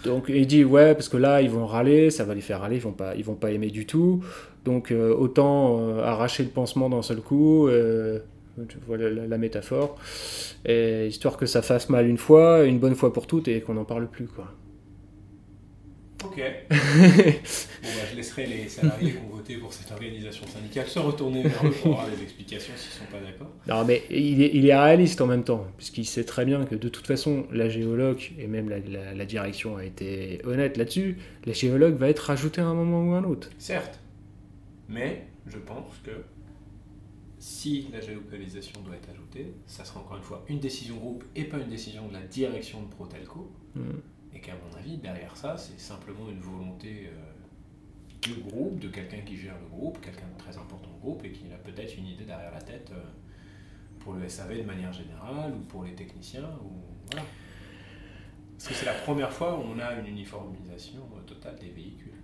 Donc 0.04 0.26
il 0.28 0.46
dit 0.48 0.64
ouais 0.66 0.94
parce 0.96 1.08
que 1.08 1.18
là 1.18 1.42
ils 1.44 1.50
vont 1.50 1.66
râler, 1.68 2.10
ça 2.10 2.26
va 2.26 2.34
les 2.34 2.42
faire 2.42 2.62
râler, 2.62 2.76
ils 2.78 2.82
vont 2.82 2.92
pas, 2.92 3.16
ils 3.16 3.24
vont 3.24 3.36
pas 3.36 3.52
aimer 3.52 3.70
du 3.70 3.86
tout. 3.86 4.24
Donc 4.66 4.92
euh, 4.92 5.14
autant 5.16 5.80
euh, 5.80 6.02
arracher 6.04 6.44
le 6.44 6.50
pansement 6.50 6.90
d'un 6.90 7.04
seul 7.04 7.22
coup. 7.22 7.68
euh, 7.68 8.20
tu 8.70 8.78
vois 8.88 8.98
la, 8.98 9.10
la- 9.10 9.28
la 9.28 9.38
métaphore, 9.38 9.98
et 10.66 11.08
histoire 11.08 11.38
que 11.38 11.46
ça 11.46 11.62
fasse 11.62 11.90
mal 11.90 12.08
une 12.08 12.18
fois, 12.18 12.64
une 12.66 12.80
bonne 12.80 12.96
fois 12.96 13.12
pour 13.14 13.28
toutes 13.28 13.48
et 13.48 13.62
qu'on 13.62 13.74
n'en 13.76 13.86
parle 13.86 14.08
plus 14.10 14.28
quoi. 14.28 14.52
Ok. 16.24 16.38
bon, 16.70 16.76
bah, 16.76 17.90
je 18.12 18.16
laisserai 18.16 18.48
les 18.48 18.68
salariés 18.68 19.12
qui 19.12 19.18
ont 19.20 19.36
voté 19.36 19.58
pour 19.58 19.72
cette 19.72 19.92
organisation 19.92 20.48
syndicale 20.48 20.88
se 20.88 20.98
retourner 20.98 21.44
vers 21.44 21.66
eux 21.68 21.72
pour 21.72 21.92
avoir 22.00 22.08
des 22.10 22.24
explications 22.24 22.74
s'ils 22.78 22.92
sont 22.94 23.06
pas 23.12 23.20
d'accord. 23.20 23.52
Non, 23.68 23.86
mais 23.86 24.02
il 24.10 24.42
est, 24.42 24.50
il 24.56 24.66
est 24.66 24.76
réaliste 24.76 25.22
en 25.22 25.28
même 25.28 25.44
temps, 25.44 25.68
puisqu'il 25.78 26.06
sait 26.06 26.24
très 26.24 26.46
bien 26.46 26.66
que 26.66 26.74
de 26.74 26.90
toute 26.90 27.06
façon, 27.06 27.46
la 27.52 27.70
géologue, 27.70 28.32
et 28.40 28.48
même 28.48 28.70
la, 28.70 28.80
la- 28.80 29.14
la 29.14 29.26
direction 29.26 29.78
a 29.78 29.84
été 29.86 30.40
honnête 30.46 30.78
là-dessus, 30.78 31.18
la 31.46 31.54
géologue 31.54 31.96
va 31.96 32.10
être 32.10 32.20
rajoutée 32.20 32.62
à 32.62 32.66
un 32.66 32.74
moment 32.74 33.04
ou 33.08 33.14
à 33.14 33.18
un 33.18 33.24
autre. 33.26 33.50
Certes. 33.60 34.00
Mais 34.90 35.28
je 35.46 35.58
pense 35.58 35.94
que 36.04 36.12
si 37.46 37.88
la 37.94 38.02
géolocalisation 38.02 38.82
doit 38.82 38.96
être 38.96 39.08
ajoutée, 39.12 39.54
ça 39.68 39.86
sera 39.86 40.00
encore 40.00 40.18
une 40.18 40.24
fois 40.24 40.44
une 40.50 40.60
décision 40.60 40.96
groupe 40.96 41.24
et 41.36 41.44
pas 41.44 41.60
une 41.60 41.68
décision 41.68 42.08
de 42.08 42.14
la 42.14 42.22
direction 42.22 42.82
de 42.82 42.88
Protelco. 42.88 43.52
Mm. 43.76 43.82
Et 44.34 44.40
qu'à 44.42 44.54
mon 44.56 44.76
avis, 44.76 44.98
derrière 44.98 45.38
ça, 45.38 45.56
c'est 45.56 45.80
simplement 45.80 46.28
une 46.28 46.40
volonté 46.40 47.08
euh, 47.08 47.32
du 48.24 48.42
groupe, 48.42 48.80
de 48.80 48.88
quelqu'un 48.88 49.20
qui 49.20 49.38
gère 49.38 49.54
le 49.62 49.68
groupe, 49.68 50.02
quelqu'un 50.02 50.26
de 50.34 50.40
très 50.40 50.58
important 50.58 50.90
au 50.96 51.00
groupe 51.00 51.24
et 51.24 51.32
qui 51.32 51.44
a 51.54 51.58
peut-être 51.58 51.96
une 51.96 52.08
idée 52.08 52.26
derrière 52.26 52.52
la 52.52 52.64
tête 52.64 52.90
euh, 52.92 53.04
pour 54.00 54.14
le 54.14 54.28
SAV 54.28 54.58
de 54.58 54.64
manière 54.64 54.92
générale 54.92 55.54
ou 55.54 55.60
pour 55.66 55.84
les 55.84 55.94
techniciens. 55.94 56.50
Ou, 56.64 56.72
voilà. 57.12 57.28
Parce 58.58 58.70
que 58.70 58.74
c'est 58.74 58.88
la 58.88 58.96
première 58.96 59.32
fois 59.32 59.56
où 59.56 59.62
on 59.62 59.78
a 59.78 59.94
une 59.94 60.08
uniformisation 60.08 61.08
euh, 61.16 61.22
totale 61.22 61.60
des 61.60 61.70
véhicules. 61.70 62.15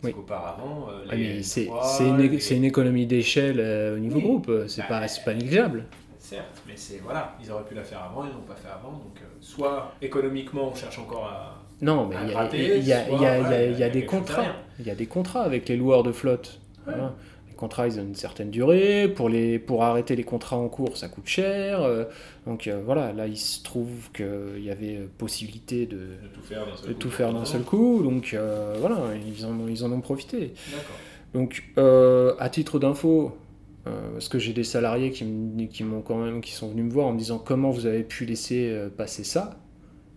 Parce 0.00 0.14
Oui. 0.14 0.20
qu'auparavant, 0.20 0.88
euh, 0.90 1.04
Ah, 1.10 1.14
c'est 1.42 1.64
L3, 1.66 1.84
c'est 1.84 2.08
une, 2.08 2.16
les- 2.18 2.40
c'est 2.40 2.56
une 2.56 2.64
économie 2.64 3.06
d'échelle 3.06 3.56
euh, 3.60 3.96
au 3.96 3.98
niveau 3.98 4.16
Oui. 4.16 4.22
groupe, 4.22 4.50
c'est 4.66 4.80
Bah, 4.82 5.00
pas, 5.00 5.06
pas 5.24 5.34
négligeable. 5.34 5.84
Certes, 6.18 6.62
mais 6.66 6.72
c'est 6.76 7.00
voilà, 7.04 7.34
ils 7.42 7.50
auraient 7.50 7.64
pu 7.64 7.74
la 7.74 7.82
faire 7.82 8.02
avant, 8.10 8.24
ils 8.24 8.32
l'ont 8.32 8.40
pas 8.46 8.54
fait 8.54 8.68
avant. 8.68 8.92
Donc, 8.92 9.16
euh, 9.20 9.26
soit 9.40 9.92
économiquement, 10.00 10.70
on 10.72 10.74
cherche 10.74 10.98
encore 10.98 11.26
à. 11.26 11.56
Non, 11.82 12.06
mais 12.08 12.16
il 12.24 12.30
y 12.86 12.92
a, 12.92 13.88
des 13.90 14.04
contrats. 14.06 14.44
Il 14.78 14.86
y 14.86 14.90
a 14.90 14.94
des 14.94 15.06
contrats 15.06 15.42
avec 15.42 15.68
les 15.68 15.76
loueurs 15.76 16.02
de 16.02 16.12
flotte. 16.12 16.60
Ouais. 16.86 16.92
Voilà. 16.94 17.14
Contrats, 17.60 17.86
ils 17.86 18.00
ont 18.00 18.02
une 18.02 18.14
certaine 18.14 18.50
durée. 18.50 19.06
Pour, 19.14 19.28
les, 19.28 19.58
pour 19.58 19.84
arrêter 19.84 20.16
les 20.16 20.24
contrats 20.24 20.56
en 20.56 20.68
cours, 20.68 20.96
ça 20.96 21.08
coûte 21.08 21.26
cher. 21.28 21.82
euh, 21.82 22.04
Donc 22.46 22.66
euh, 22.66 22.80
voilà, 22.84 23.12
là, 23.12 23.26
il 23.28 23.36
se 23.36 23.62
trouve 23.62 24.10
qu'il 24.12 24.64
y 24.64 24.70
avait 24.70 24.98
possibilité 25.18 25.86
de, 25.86 25.96
De 25.96 26.06
tout 26.34 26.40
faire 26.42 26.64
d'un 26.66 26.76
seul 26.76 26.88
de 26.88 26.92
coup. 26.94 26.98
tout 26.98 27.10
faire 27.10 27.32
d'un 27.32 27.44
seul 27.44 27.62
coup. 27.62 28.02
Donc 28.02 28.32
euh, 28.34 28.74
voilà, 28.80 28.98
ils 29.14 29.44
en, 29.46 29.50
ont- 29.50 29.68
ils 29.68 29.84
en 29.84 29.92
ont 29.92 30.00
profité. 30.00 30.54
Donc, 31.34 31.62
euh, 31.78 32.34
à 32.40 32.48
titre 32.48 32.78
d'info, 32.80 33.36
parce 33.84 34.28
que 34.28 34.38
j'ai 34.38 34.52
des 34.52 34.64
salariés 34.64 35.10
qui, 35.10 35.24
qui 35.72 35.84
m'ont 35.84 36.02
quand 36.02 36.18
même, 36.18 36.40
qui 36.40 36.52
sont 36.52 36.68
venus 36.70 36.84
me 36.86 36.90
voir 36.90 37.06
en 37.08 37.12
me 37.12 37.18
disant 37.18 37.38
comment 37.38 37.70
vous 37.70 37.86
avez 37.86 38.04
pu 38.04 38.24
laisser 38.24 38.74
passer 38.96 39.24
ça? 39.24 39.60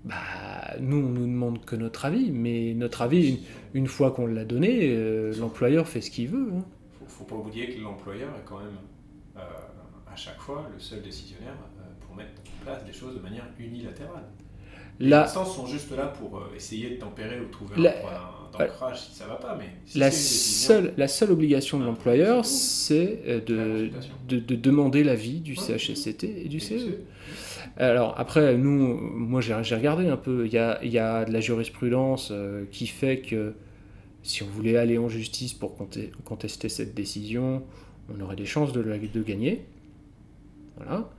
Bah, 0.06 0.16
nous, 0.82 0.98
on 0.98 1.10
nous 1.10 1.26
demande 1.28 1.64
que 1.66 1.76
notre 1.78 2.06
avis, 2.06 2.30
mais 2.32 2.74
notre 2.74 3.02
avis, 3.04 3.30
une, 3.30 3.38
une 3.82 3.88
fois 3.88 4.12
qu'on 4.12 4.26
l'a 4.28 4.44
donné, 4.46 4.90
euh, 4.96 5.34
l'employeur 5.40 5.88
fait 5.88 6.02
ce 6.02 6.12
qu'il 6.12 6.28
veut. 6.28 6.50
hein. 6.54 6.66
Faut, 7.28 7.36
pas 7.36 7.48
oublier 7.48 7.70
que 7.70 7.82
l'employeur 7.82 8.30
est 8.30 8.46
quand 8.46 8.60
même 8.60 8.78
euh, 9.38 9.40
à 10.12 10.16
chaque 10.16 10.40
fois 10.40 10.70
le 10.74 10.80
seul 10.80 11.02
décisionnaire 11.02 11.56
euh, 11.80 11.84
pour 12.06 12.16
mettre 12.16 12.32
en 12.62 12.64
place 12.66 12.86
des 12.86 12.94
choses 12.94 13.16
de 13.16 13.20
manière 13.20 13.46
unilatérale. 13.60 14.24
Les 15.00 15.12
instances 15.14 15.56
sont 15.56 15.66
juste 15.66 15.96
là 15.98 16.06
pour 16.08 16.38
euh, 16.38 16.54
essayer 16.56 16.92
de 16.92 16.96
tempérer 17.00 17.40
ou 17.40 17.46
trouver 17.50 17.76
La- 17.82 17.98
un 17.98 18.02
point 18.02 18.12
d'ancrage 18.68 19.02
si 19.02 19.16
ça 19.16 19.26
va 19.26 19.36
pas, 19.36 19.56
mais 19.58 19.70
si 19.86 19.98
la 19.98 20.12
seule, 20.12 20.94
la 20.98 21.08
seule 21.08 21.32
obligation 21.32 21.80
de 21.80 21.86
l'employeur, 21.86 22.46
c'est 22.46 23.42
de, 23.48 23.88
consultation. 23.88 24.14
de, 24.28 24.40
de 24.40 24.56
demander 24.56 25.04
l'avis 25.04 25.40
du 25.42 25.54
Ouais. 25.58 25.78
CHSCT 25.80 26.24
et 26.46 26.48
du 26.48 26.58
et 26.58 26.60
CE. 26.60 26.78
c'est- 26.78 27.00
Alors 27.84 28.14
après, 28.20 28.56
nous, 28.56 28.96
moi 28.96 29.42
j'ai 29.42 29.56
regardé 29.56 30.08
un 30.08 30.18
peu, 30.18 30.46
il 30.46 30.54
y 30.54 30.60
a, 30.60 30.80
il 30.84 30.92
y 30.92 31.00
a 31.00 31.26
de 31.26 31.34
la 31.34 31.40
jurisprudence 31.40 32.32
qui 32.72 32.86
fait 32.86 33.22
que 33.22 33.56
si 34.24 34.42
on 34.44 34.48
voulait 34.48 34.78
aller 34.78 34.98
en 34.98 35.10
justice 35.10 35.54
pour 35.54 35.76
conte- 35.78 36.10
contester 36.26 36.70
cette 36.70 36.94
décision, 36.96 37.64
on 38.14 38.20
aurait 38.22 38.36
des 38.36 38.46
chances 38.46 38.72
de, 38.74 38.82
la- 38.82 38.98
de 38.98 39.22
gagner. 39.24 39.66
Voilà. 40.78 41.10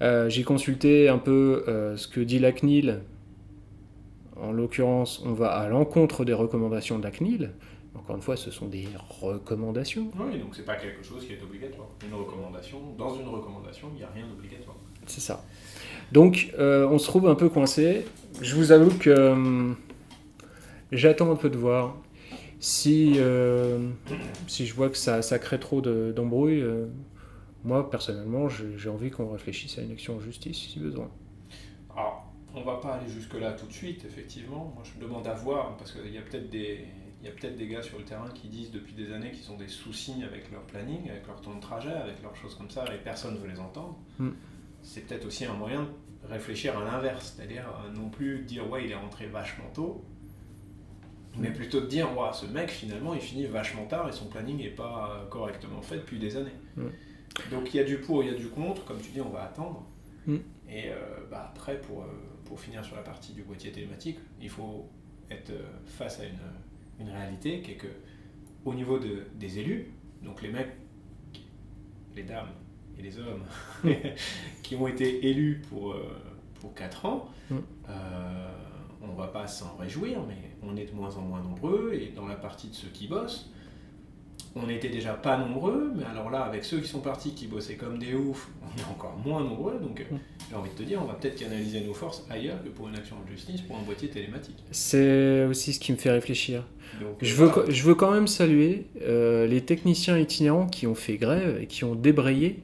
Euh, 0.00 0.28
j'ai 0.30 0.44
consulté 0.44 1.08
un 1.08 1.18
peu 1.18 1.64
euh, 1.68 1.96
ce 1.96 2.06
que 2.08 2.20
dit 2.20 2.38
la 2.38 2.52
CNIL. 2.52 3.00
En 4.40 4.52
l'occurrence, 4.52 5.20
on 5.26 5.32
va 5.32 5.48
à 5.50 5.68
l'encontre 5.68 6.24
des 6.24 6.32
recommandations 6.32 6.98
de 6.98 7.02
la 7.04 7.10
CNIL. 7.10 7.50
Encore 7.96 8.14
une 8.14 8.22
fois, 8.22 8.36
ce 8.36 8.52
sont 8.52 8.66
des 8.66 8.86
recommandations. 9.20 10.08
Oui, 10.20 10.38
donc 10.38 10.54
c'est 10.54 10.64
pas 10.64 10.76
quelque 10.76 11.02
chose 11.04 11.26
qui 11.26 11.32
est 11.32 11.42
obligatoire. 11.42 11.88
Une 12.08 12.14
recommandation, 12.14 12.78
dans 12.96 13.16
une 13.18 13.26
recommandation, 13.26 13.88
il 13.94 13.98
n'y 13.98 14.04
a 14.04 14.10
rien 14.14 14.24
d'obligatoire. 14.28 14.76
C'est 15.06 15.20
ça. 15.20 15.44
Donc, 16.12 16.52
euh, 16.58 16.86
on 16.88 16.98
se 16.98 17.06
trouve 17.06 17.28
un 17.28 17.34
peu 17.34 17.48
coincé. 17.48 18.04
Je 18.40 18.54
vous 18.54 18.70
avoue 18.70 18.96
que 18.96 19.72
j'attends 20.92 21.32
un 21.32 21.36
peu 21.36 21.50
de 21.50 21.56
voir. 21.56 21.96
Si, 22.60 23.14
euh, 23.18 23.90
si 24.46 24.66
je 24.66 24.74
vois 24.74 24.88
que 24.90 24.96
ça, 24.96 25.22
ça 25.22 25.38
crée 25.38 25.60
trop 25.60 25.80
de- 25.80 26.12
d'embrouilles, 26.14 26.60
euh, 26.60 26.86
moi, 27.64 27.90
personnellement, 27.90 28.48
j'ai 28.48 28.88
envie 28.88 29.10
qu'on 29.10 29.30
réfléchisse 29.30 29.78
à 29.78 29.82
une 29.82 29.92
action 29.92 30.16
en 30.16 30.20
justice 30.20 30.56
si 30.58 30.78
besoin. 30.80 31.10
Alors, 31.94 32.32
on 32.54 32.62
va 32.62 32.76
pas 32.76 32.94
aller 32.94 33.08
jusque-là 33.08 33.52
tout 33.52 33.66
de 33.66 33.72
suite, 33.72 34.04
effectivement. 34.04 34.72
Moi, 34.74 34.82
je 34.84 34.98
me 34.98 35.08
demande 35.08 35.26
à 35.26 35.34
voir, 35.34 35.76
parce 35.76 35.92
qu'il 35.92 36.12
y 36.12 36.18
a 36.18 36.22
peut-être 36.22 36.50
des, 36.50 36.84
il 37.20 37.26
y 37.26 37.30
a 37.30 37.32
peut-être 37.32 37.56
des 37.56 37.66
gars 37.68 37.82
sur 37.82 37.98
le 37.98 38.04
terrain 38.04 38.28
qui 38.34 38.48
disent 38.48 38.70
depuis 38.70 38.94
des 38.94 39.12
années 39.12 39.32
qu'ils 39.32 39.50
ont 39.52 39.56
des 39.56 39.68
soucis 39.68 40.22
avec 40.24 40.50
leur 40.50 40.62
planning, 40.62 41.08
avec 41.10 41.26
leur 41.26 41.40
temps 41.40 41.54
de 41.54 41.60
trajet, 41.60 41.92
avec 41.92 42.22
leurs 42.22 42.36
choses 42.36 42.54
comme 42.54 42.70
ça, 42.70 42.84
et 42.94 42.98
personne 42.98 43.34
ne 43.34 43.38
veut 43.38 43.48
les 43.48 43.58
entendre. 43.60 43.96
Mm. 44.18 44.30
C'est 44.82 45.00
peut-être 45.06 45.26
aussi 45.26 45.44
un 45.44 45.54
moyen 45.54 45.82
de 46.22 46.28
réfléchir 46.28 46.78
à 46.78 46.84
l'inverse, 46.84 47.34
c'est-à-dire 47.36 47.64
euh, 47.84 47.92
non 47.92 48.08
plus 48.08 48.42
dire 48.44 48.68
ouais, 48.70 48.84
il 48.84 48.90
est 48.90 48.96
rentré 48.96 49.26
vachement 49.26 49.68
tôt, 49.74 50.04
mais 51.38 51.50
plutôt 51.50 51.80
de 51.80 51.86
dire 51.86 52.06
ouais, 52.18 52.28
ce 52.32 52.46
mec 52.46 52.70
finalement 52.70 53.14
il 53.14 53.20
finit 53.20 53.46
vachement 53.46 53.86
tard 53.86 54.08
et 54.08 54.12
son 54.12 54.26
planning 54.26 54.58
n'est 54.58 54.70
pas 54.70 55.26
correctement 55.30 55.80
fait 55.82 55.96
depuis 55.96 56.18
des 56.18 56.36
années. 56.36 56.52
Mm. 56.76 56.86
Donc 57.50 57.72
il 57.72 57.76
y 57.76 57.80
a 57.80 57.84
du 57.84 57.98
pour, 57.98 58.22
il 58.22 58.30
y 58.30 58.34
a 58.34 58.38
du 58.38 58.48
contre, 58.48 58.84
comme 58.84 59.00
tu 59.00 59.10
dis, 59.10 59.20
on 59.20 59.28
va 59.30 59.44
attendre. 59.44 59.86
Mm. 60.26 60.36
Et 60.70 60.88
euh, 60.88 60.94
bah, 61.30 61.50
après, 61.54 61.80
pour, 61.80 62.02
euh, 62.02 62.06
pour 62.44 62.60
finir 62.60 62.84
sur 62.84 62.96
la 62.96 63.02
partie 63.02 63.32
du 63.32 63.42
boîtier 63.42 63.70
télématique, 63.70 64.18
il 64.40 64.50
faut 64.50 64.88
être 65.30 65.50
euh, 65.50 65.62
face 65.86 66.20
à 66.20 66.24
une, 66.24 67.06
une 67.06 67.10
réalité 67.10 67.60
qui 67.60 67.72
est 67.72 67.76
que, 67.76 67.86
au 68.64 68.74
niveau 68.74 68.98
de, 68.98 69.24
des 69.34 69.58
élus, 69.58 69.92
donc 70.22 70.42
les 70.42 70.50
mecs, 70.50 70.72
les 72.16 72.24
dames 72.24 72.50
et 72.98 73.02
les 73.02 73.18
hommes 73.18 73.44
qui 74.62 74.74
ont 74.74 74.88
été 74.88 75.28
élus 75.28 75.62
pour, 75.68 75.94
pour 76.60 76.74
4 76.74 77.06
ans, 77.06 77.30
Mm. 77.50 77.56
euh, 77.88 78.47
on 79.02 79.14
va 79.14 79.28
pas 79.28 79.46
s'en 79.46 79.76
réjouir, 79.78 80.18
mais 80.26 80.36
on 80.62 80.76
est 80.76 80.86
de 80.86 80.92
moins 80.92 81.14
en 81.16 81.22
moins 81.22 81.40
nombreux, 81.40 81.92
et 81.94 82.12
dans 82.14 82.26
la 82.26 82.36
partie 82.36 82.68
de 82.68 82.74
ceux 82.74 82.88
qui 82.88 83.06
bossent, 83.06 83.50
on 84.56 84.66
n'était 84.66 84.88
déjà 84.88 85.14
pas 85.14 85.36
nombreux, 85.36 85.92
mais 85.94 86.04
alors 86.04 86.30
là, 86.30 86.40
avec 86.42 86.64
ceux 86.64 86.80
qui 86.80 86.88
sont 86.88 87.00
partis, 87.00 87.32
qui 87.32 87.46
bossaient 87.46 87.76
comme 87.76 87.98
des 87.98 88.14
oufs, 88.14 88.48
on 88.62 88.80
est 88.80 88.84
encore 88.84 89.16
moins 89.24 89.42
nombreux, 89.44 89.78
donc 89.78 90.00
euh, 90.00 90.16
j'ai 90.50 90.56
envie 90.56 90.70
de 90.70 90.74
te 90.74 90.82
dire, 90.82 91.00
on 91.02 91.06
va 91.06 91.14
peut-être 91.14 91.36
canaliser 91.36 91.82
nos 91.82 91.94
forces 91.94 92.26
ailleurs 92.30 92.62
que 92.64 92.68
pour 92.68 92.88
une 92.88 92.96
action 92.96 93.16
en 93.16 93.30
justice, 93.30 93.60
pour 93.62 93.76
un 93.76 93.82
boîtier 93.82 94.08
télématique. 94.08 94.56
C'est 94.70 95.44
aussi 95.44 95.72
ce 95.74 95.80
qui 95.80 95.92
me 95.92 95.96
fait 95.96 96.10
réfléchir. 96.10 96.64
Donc, 97.00 97.16
Je 97.20 97.34
euh, 97.34 97.36
veux, 97.36 97.46
voilà. 97.48 97.70
je 97.70 97.82
veux 97.82 97.94
quand 97.94 98.10
même 98.10 98.26
saluer 98.26 98.86
euh, 99.02 99.46
les 99.46 99.60
techniciens 99.60 100.18
itinérants 100.18 100.66
qui 100.66 100.86
ont 100.86 100.94
fait 100.94 101.16
grève 101.16 101.58
et 101.60 101.66
qui 101.66 101.84
ont 101.84 101.94
débrayé 101.94 102.62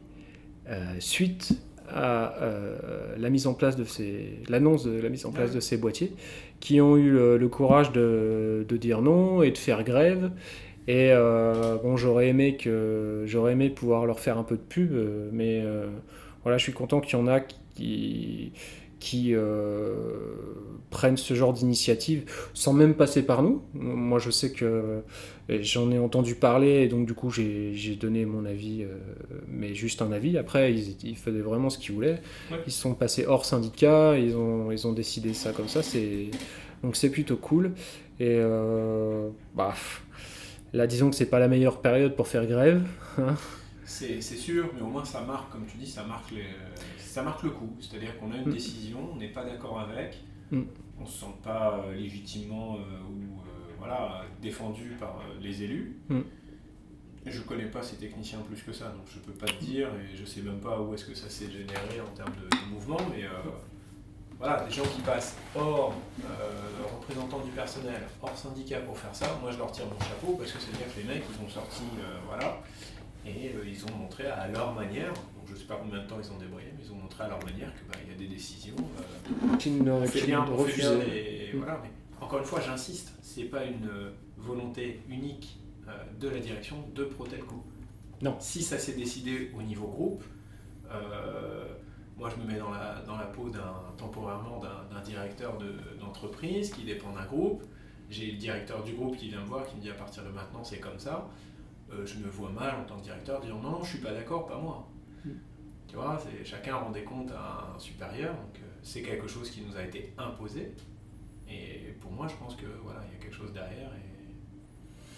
euh, 0.68 0.94
suite 0.98 1.52
à 1.94 2.34
euh, 2.42 2.76
la 3.16 3.30
mise 3.30 3.46
en 3.46 3.54
place 3.54 3.76
de 3.76 3.84
ces, 3.84 4.40
l'annonce 4.48 4.84
de 4.84 5.00
la 5.00 5.08
mise 5.08 5.24
en 5.26 5.32
place 5.32 5.50
Ouais. 5.50 5.54
de 5.54 5.60
ces 5.60 5.76
boîtiers, 5.78 6.12
qui 6.60 6.80
ont 6.80 6.96
eu 6.96 7.10
le, 7.10 7.38
le 7.38 7.48
courage 7.48 7.92
de, 7.92 8.64
de 8.68 8.76
dire 8.76 9.00
non 9.02 9.42
et 9.42 9.50
de 9.52 9.58
faire 9.58 9.84
grève. 9.84 10.30
Et 10.86 11.10
euh, 11.12 11.76
bon, 11.82 11.96
j'aurais 11.96 12.28
aimé 12.28 12.56
que 12.56 13.24
j'aurais 13.26 13.52
aimé 13.52 13.70
pouvoir 13.70 14.06
leur 14.06 14.20
faire 14.20 14.38
un 14.38 14.44
peu 14.44 14.56
de 14.56 14.62
pub, 14.62 14.92
euh, 14.92 15.30
mais 15.32 15.62
euh, 15.64 15.86
voilà, 16.42 16.58
je 16.58 16.64
suis 16.64 16.72
content 16.74 17.00
qu'il 17.00 17.18
y 17.18 17.22
en 17.22 17.26
a 17.26 17.40
qui 17.40 18.52
qui 19.04 19.34
euh, 19.34 19.92
prennent 20.88 21.18
ce 21.18 21.34
genre 21.34 21.52
d'initiative 21.52 22.24
sans 22.54 22.72
même 22.72 22.94
passer 22.94 23.22
par 23.22 23.42
nous. 23.42 23.60
Moi, 23.74 24.18
je 24.18 24.30
sais 24.30 24.50
que 24.50 25.02
j'en 25.50 25.90
ai 25.90 25.98
entendu 25.98 26.36
parler 26.36 26.84
et 26.84 26.88
donc 26.88 27.04
du 27.06 27.12
coup, 27.12 27.30
j'ai 27.30 27.98
donné 28.00 28.24
mon 28.24 28.46
avis, 28.46 28.82
euh, 28.82 28.96
mais 29.46 29.74
juste 29.74 30.00
un 30.00 30.10
avis. 30.10 30.38
Après, 30.38 30.72
ils, 30.72 30.96
ils 31.04 31.16
faisaient 31.18 31.40
vraiment 31.42 31.68
ce 31.68 31.76
qu'ils 31.78 31.94
voulaient. 31.94 32.22
Ouais. 32.50 32.56
Ils 32.66 32.72
sont 32.72 32.94
passés 32.94 33.26
hors 33.26 33.44
syndicat, 33.44 34.16
ils 34.18 34.34
ont, 34.36 34.72
ils 34.72 34.86
ont 34.86 34.94
décidé 34.94 35.34
ça 35.34 35.52
comme 35.52 35.68
ça. 35.68 35.80
Donc 36.82 36.96
c'est 36.96 37.10
plutôt 37.10 37.36
cool. 37.36 37.72
Et 38.20 38.38
euh, 38.40 39.28
bah, 39.54 39.74
là, 40.72 40.86
disons 40.86 41.10
que 41.10 41.16
c'est 41.16 41.26
pas 41.26 41.40
la 41.40 41.48
meilleure 41.48 41.82
période 41.82 42.16
pour 42.16 42.26
faire 42.26 42.46
grève. 42.46 42.80
hein. 43.18 43.34
C'est 43.84 44.20
c'est 44.22 44.36
sûr, 44.36 44.70
mais 44.74 44.80
au 44.80 44.86
moins 44.86 45.04
ça 45.04 45.20
marque, 45.20 45.50
comme 45.52 45.66
tu 45.66 45.76
dis, 45.76 45.86
ça 45.86 46.04
marque, 46.04 46.30
les, 46.30 46.46
ça 46.98 47.22
marque 47.22 47.42
le 47.42 47.50
coup. 47.50 47.76
C'est-à-dire 47.80 48.18
qu'on 48.18 48.32
a 48.32 48.36
une 48.36 48.48
Mm. 48.48 48.52
décision, 48.52 49.10
on 49.12 49.16
n'est 49.16 49.28
pas 49.32 49.44
d'accord 49.44 49.78
avec, 49.80 50.18
Mm. 50.50 50.62
on 51.00 51.06
se 51.06 51.20
sent 51.20 51.34
pas 51.42 51.78
euh, 51.86 51.94
légitimement 51.94 52.76
euh, 52.76 52.78
ou 53.10 53.40
euh, 53.40 53.74
voilà, 53.78 54.24
défendu 54.40 54.96
par 54.98 55.18
euh, 55.20 55.38
les 55.40 55.62
élus. 55.62 55.98
Mm. 56.08 56.20
Je 57.26 57.40
connais 57.40 57.66
pas 57.66 57.82
ces 57.82 57.96
techniciens 57.96 58.40
plus 58.40 58.62
que 58.62 58.72
ça, 58.72 58.86
donc 58.90 59.06
je 59.08 59.18
peux 59.18 59.32
pas 59.32 59.46
te 59.46 59.64
dire 59.64 59.88
et 59.96 60.14
je 60.16 60.24
sais 60.26 60.42
même 60.42 60.60
pas 60.60 60.78
où 60.80 60.92
est-ce 60.94 61.06
que 61.06 61.14
ça 61.14 61.28
s'est 61.30 61.50
généré 61.50 62.00
en 62.00 62.14
termes 62.14 62.34
de, 62.34 62.48
de 62.54 62.70
mouvement, 62.70 62.98
mais 63.10 63.24
voilà, 64.38 64.64
des 64.64 64.70
gens 64.70 64.82
qui 64.82 65.00
passent 65.00 65.34
hors 65.54 65.94
euh, 66.22 66.60
représentant 67.00 67.40
du 67.40 67.50
personnel, 67.52 68.02
hors 68.20 68.36
syndicat 68.36 68.80
pour 68.80 68.98
faire 68.98 69.14
ça, 69.14 69.38
moi 69.40 69.50
je 69.52 69.56
leur 69.56 69.72
tire 69.72 69.86
mon 69.86 69.98
chapeau 70.00 70.34
parce 70.36 70.52
que 70.52 70.58
c'est-à-dire 70.60 70.94
que 70.94 71.00
les 71.00 71.06
mecs 71.14 71.22
ils 71.30 71.44
ont 71.44 71.48
sorti, 71.48 71.84
euh, 71.98 72.18
voilà, 72.26 72.58
et 73.26 73.48
euh, 73.54 73.64
ils 73.66 73.84
ont 73.86 73.96
montré 73.98 74.26
à 74.26 74.48
leur 74.48 74.72
manière, 74.74 75.12
donc 75.12 75.46
je 75.46 75.54
sais 75.56 75.64
pas 75.64 75.76
combien 75.82 76.02
de 76.02 76.06
temps 76.06 76.16
ils 76.22 76.30
ont 76.32 76.38
débrouillé, 76.38 76.66
mais 76.76 76.84
ils 76.84 76.92
ont 76.92 76.96
montré 76.96 77.24
à 77.24 77.28
leur 77.28 77.42
manière 77.44 77.70
qu'il 77.74 78.10
y 78.10 78.14
a 78.14 78.18
des 78.18 78.26
décisions. 78.26 78.74
euh, 78.78 79.56
Qui 80.08 80.22
ne 80.22 80.26
bien, 80.26 80.40
ne 80.40 80.64
bien 80.76 80.90
voilà, 81.58 81.80
mais 81.82 81.90
encore 82.20 82.38
une 82.38 82.44
fois, 82.44 82.60
j'insiste, 82.60 83.12
c'est 83.22 83.44
pas 83.44 83.64
une 83.64 83.88
euh, 83.88 84.10
volonté 84.36 85.00
unique 85.08 85.58
euh, 85.88 85.92
de 86.20 86.28
la 86.28 86.38
direction 86.38 86.76
de 86.94 87.04
Protelco. 87.04 87.62
Non. 88.22 88.36
Si 88.40 88.62
ça 88.62 88.78
s'est 88.78 88.94
décidé 88.94 89.50
au 89.58 89.62
niveau 89.62 89.86
groupe, 89.86 90.22
euh, 90.90 91.66
moi 92.16 92.30
je 92.30 92.40
me 92.42 92.46
mets 92.50 92.58
dans 92.58 92.70
la, 92.70 93.02
dans 93.06 93.16
la 93.16 93.24
peau 93.26 93.48
d'un 93.50 93.74
temporairement 93.98 94.60
d'un 94.60 95.00
directeur 95.00 95.58
de- 95.58 95.98
d'entreprise 96.00 96.70
qui 96.72 96.84
dépend 96.84 97.12
d'un 97.12 97.24
groupe. 97.24 97.62
J'ai 98.10 98.32
le 98.32 98.38
directeur 98.38 98.82
du 98.84 98.92
groupe 98.92 99.16
qui 99.16 99.28
vient 99.28 99.40
me 99.40 99.46
voir, 99.46 99.66
qui 99.66 99.76
me 99.76 99.80
dit 99.80 99.90
à 99.90 99.94
partir 99.94 100.22
de 100.24 100.28
maintenant 100.28 100.62
c'est 100.62 100.78
comme 100.78 100.98
ça. 100.98 101.26
Euh, 101.92 102.06
je 102.06 102.18
me 102.18 102.28
vois 102.28 102.50
mal 102.50 102.74
en 102.80 102.84
tant 102.84 102.96
que 102.98 103.02
directeur 103.04 103.40
dire 103.40 103.54
non, 103.56 103.70
non, 103.70 103.84
je 103.84 103.90
suis 103.90 103.98
pas 103.98 104.12
d'accord, 104.12 104.46
pas 104.46 104.58
moi. 104.58 104.88
Mm. 105.24 105.30
Tu 105.88 105.96
vois, 105.96 106.18
c'est- 106.22 106.44
chacun 106.44 106.76
rend 106.76 106.90
des 106.90 107.04
comptes 107.04 107.30
à 107.32 107.72
un 107.74 107.78
supérieur, 107.78 108.34
donc 108.34 108.56
euh, 108.58 108.66
c'est 108.82 109.02
quelque 109.02 109.28
chose 109.28 109.50
qui 109.50 109.60
nous 109.62 109.76
a 109.76 109.82
été 109.82 110.12
imposé. 110.18 110.72
Et 111.48 111.92
pour 112.00 112.10
moi, 112.10 112.26
je 112.26 112.34
pense 112.36 112.56
que 112.56 112.66
voilà, 112.82 113.00
il 113.06 113.14
y 113.14 113.20
a 113.20 113.22
quelque 113.22 113.36
chose 113.36 113.52
derrière 113.52 113.90
et 113.94 114.14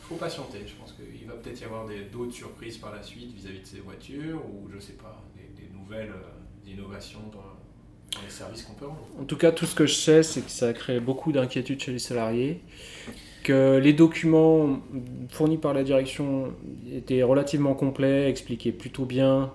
faut 0.02 0.16
patienter. 0.16 0.58
Je 0.66 0.74
pense 0.74 0.92
qu'il 0.92 1.26
va 1.26 1.34
peut-être 1.34 1.60
y 1.60 1.64
avoir 1.64 1.86
d'autres 2.12 2.32
surprises 2.32 2.78
par 2.78 2.94
la 2.94 3.02
suite 3.02 3.32
vis-à-vis 3.34 3.60
de 3.60 3.66
ces 3.66 3.80
voitures 3.80 4.40
ou 4.44 4.68
je 4.72 4.78
sais 4.78 4.92
pas, 4.94 5.22
des, 5.36 5.62
des 5.62 5.72
nouvelles 5.72 6.10
euh, 6.10 6.70
innovations 6.70 7.20
dans, 7.32 7.38
dans 8.18 8.24
les 8.24 8.30
services 8.30 8.62
qu'on 8.62 8.74
peut 8.74 8.86
rendre. 8.86 9.06
En 9.20 9.24
tout 9.24 9.36
cas, 9.36 9.52
tout 9.52 9.66
ce 9.66 9.74
que 9.74 9.86
je 9.86 9.94
sais, 9.94 10.22
c'est 10.22 10.42
que 10.42 10.50
ça 10.50 10.68
a 10.68 10.72
créé 10.72 11.00
beaucoup 11.00 11.32
d'inquiétudes 11.32 11.80
chez 11.80 11.92
les 11.92 11.98
salariés, 11.98 12.60
que 13.46 13.78
les 13.78 13.92
documents 13.92 14.80
fournis 15.30 15.56
par 15.56 15.72
la 15.72 15.84
direction 15.84 16.52
étaient 16.92 17.22
relativement 17.22 17.74
complets, 17.74 18.28
expliquaient 18.28 18.72
plutôt 18.72 19.04
bien, 19.04 19.52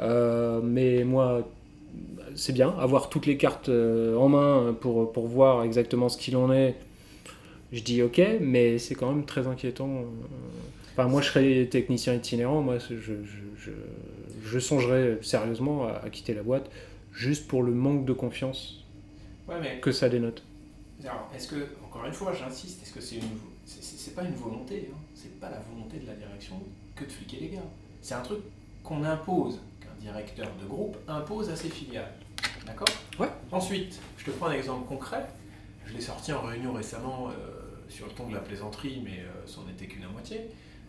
euh, 0.00 0.60
mais 0.64 1.04
moi, 1.04 1.48
c'est 2.34 2.52
bien, 2.52 2.74
avoir 2.80 3.08
toutes 3.08 3.26
les 3.26 3.36
cartes 3.36 3.68
euh, 3.68 4.16
en 4.16 4.28
main 4.28 4.74
pour, 4.80 5.12
pour 5.12 5.28
voir 5.28 5.62
exactement 5.62 6.08
ce 6.08 6.18
qu'il 6.18 6.36
en 6.36 6.52
est. 6.52 6.74
Je 7.72 7.82
dis 7.84 8.02
ok, 8.02 8.20
mais 8.40 8.78
c'est 8.78 8.96
quand 8.96 9.12
même 9.12 9.24
très 9.24 9.46
inquiétant. 9.46 10.06
Enfin, 10.92 11.06
moi, 11.06 11.22
je 11.22 11.28
serais 11.28 11.66
technicien 11.66 12.14
itinérant, 12.14 12.62
moi, 12.62 12.78
je, 12.78 12.96
je, 12.96 13.12
je, 13.56 13.70
je 14.44 14.58
songerais 14.58 15.18
sérieusement 15.22 15.86
à, 15.86 16.02
à 16.04 16.10
quitter 16.10 16.34
la 16.34 16.42
boîte 16.42 16.68
juste 17.12 17.46
pour 17.46 17.62
le 17.62 17.70
manque 17.70 18.04
de 18.04 18.12
confiance 18.12 18.84
Ouais, 19.48 19.56
mais 19.60 19.78
que 19.80 19.92
ça 19.92 20.08
dénote. 20.08 20.42
Alors, 21.04 21.30
est-ce 21.34 21.48
que, 21.48 21.68
encore 21.84 22.04
une 22.04 22.12
fois, 22.12 22.32
j'insiste, 22.34 22.82
est-ce 22.82 22.92
que 22.92 23.00
c'est 23.00 23.16
une. 23.16 23.38
C'est, 23.64 24.14
pas 24.14 24.24
une 24.24 24.34
volonté, 24.34 24.90
hein. 24.92 24.96
c'est 25.14 25.38
pas 25.38 25.48
la 25.48 25.60
volonté 25.60 25.98
de 25.98 26.06
la 26.06 26.14
direction 26.14 26.60
que 26.96 27.04
de 27.04 27.10
fliquer 27.10 27.38
les 27.40 27.48
gars. 27.50 27.62
C'est 28.02 28.14
un 28.14 28.22
truc 28.22 28.40
qu'on 28.82 29.04
impose, 29.04 29.60
qu'un 29.80 29.94
directeur 30.00 30.48
de 30.60 30.66
groupe 30.66 30.96
impose 31.06 31.48
à 31.50 31.56
ses 31.56 31.68
filiales. 31.68 32.12
D'accord? 32.66 32.88
Ouais. 33.18 33.28
Ensuite, 33.52 34.00
je 34.18 34.24
te 34.24 34.30
prends 34.32 34.46
un 34.46 34.54
exemple 34.54 34.88
concret. 34.88 35.24
Je 35.86 35.94
l'ai 35.94 36.00
sorti 36.00 36.32
en 36.32 36.42
réunion 36.42 36.72
récemment 36.72 37.28
euh, 37.28 37.32
sur 37.88 38.06
le 38.06 38.12
ton 38.12 38.28
de 38.28 38.34
la 38.34 38.40
plaisanterie, 38.40 39.00
mais 39.04 39.20
euh, 39.20 39.46
c'en 39.46 39.68
était 39.68 39.86
qu'une 39.86 40.04
à 40.04 40.08
moitié. 40.08 40.40